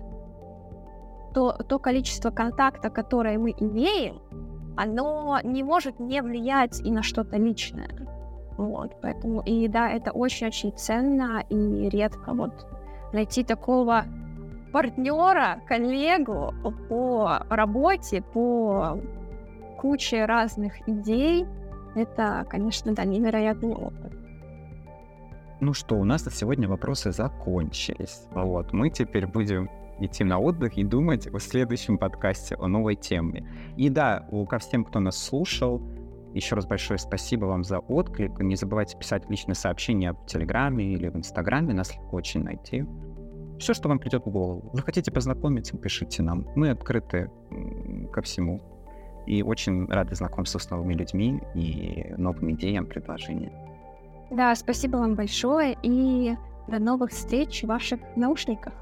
то, 1.33 1.51
то 1.53 1.79
количество 1.79 2.31
контакта, 2.31 2.89
которое 2.89 3.37
мы 3.37 3.51
имеем, 3.51 4.21
оно 4.77 5.39
не 5.43 5.63
может 5.63 5.99
не 5.99 6.21
влиять 6.21 6.79
и 6.79 6.91
на 6.91 7.03
что-то 7.03 7.37
личное. 7.37 7.89
Вот, 8.57 8.95
поэтому, 9.01 9.41
и 9.41 9.67
да, 9.67 9.89
это 9.89 10.11
очень-очень 10.11 10.73
ценно 10.77 11.43
и 11.49 11.89
редко 11.89 12.33
вот 12.33 12.67
найти 13.11 13.43
такого 13.43 14.05
партнера, 14.71 15.61
коллегу 15.67 16.53
по 16.87 17.45
работе, 17.49 18.21
по 18.21 18.99
куче 19.79 20.25
разных 20.25 20.87
идей, 20.87 21.45
это, 21.95 22.45
конечно, 22.49 22.93
да, 22.93 23.03
невероятный 23.05 23.73
опыт. 23.73 24.13
Ну 25.59 25.73
что, 25.73 25.95
у 25.95 26.03
нас 26.03 26.25
на 26.25 26.31
сегодня 26.31 26.67
вопросы 26.67 27.11
закончились. 27.11 28.27
Вот, 28.31 28.73
мы 28.73 28.89
теперь 28.89 29.27
будем 29.27 29.69
идти 29.99 30.23
на 30.23 30.39
отдых 30.39 30.77
и 30.77 30.83
думать 30.83 31.27
о 31.27 31.39
следующем 31.39 31.97
подкасте, 31.97 32.55
о 32.55 32.67
новой 32.67 32.95
теме. 32.95 33.47
И 33.77 33.89
да, 33.89 34.27
ко 34.49 34.59
всем, 34.59 34.83
кто 34.83 34.99
нас 34.99 35.17
слушал, 35.17 35.81
еще 36.33 36.55
раз 36.55 36.65
большое 36.65 36.97
спасибо 36.97 37.45
вам 37.45 37.63
за 37.63 37.79
отклик. 37.79 38.39
Не 38.39 38.55
забывайте 38.55 38.97
писать 38.97 39.29
личные 39.29 39.55
сообщения 39.55 40.13
в 40.13 40.25
Телеграме 40.25 40.93
или 40.93 41.07
в 41.09 41.15
Инстаграме, 41.15 41.73
нас 41.73 41.93
легко 41.93 42.17
очень 42.17 42.43
найти. 42.43 42.85
Все, 43.59 43.73
что 43.73 43.87
вам 43.87 43.99
придет 43.99 44.25
в 44.25 44.29
голову. 44.29 44.71
Вы 44.73 44.81
хотите 44.81 45.11
познакомиться, 45.11 45.77
пишите 45.77 46.23
нам. 46.23 46.47
Мы 46.55 46.71
открыты 46.71 47.29
ко 48.11 48.21
всему. 48.23 48.61
И 49.25 49.41
очень 49.41 49.85
рады 49.87 50.15
знакомству 50.15 50.59
с 50.59 50.69
новыми 50.69 50.93
людьми 50.93 51.41
и 51.55 52.13
новым 52.17 52.51
идеям, 52.51 52.85
предложениям. 52.85 53.53
Да, 54.29 54.55
спасибо 54.55 54.97
вам 54.97 55.15
большое 55.15 55.77
и 55.83 56.35
до 56.67 56.79
новых 56.79 57.11
встреч 57.11 57.63
в 57.63 57.67
ваших 57.67 57.99
наушниках. 58.15 58.73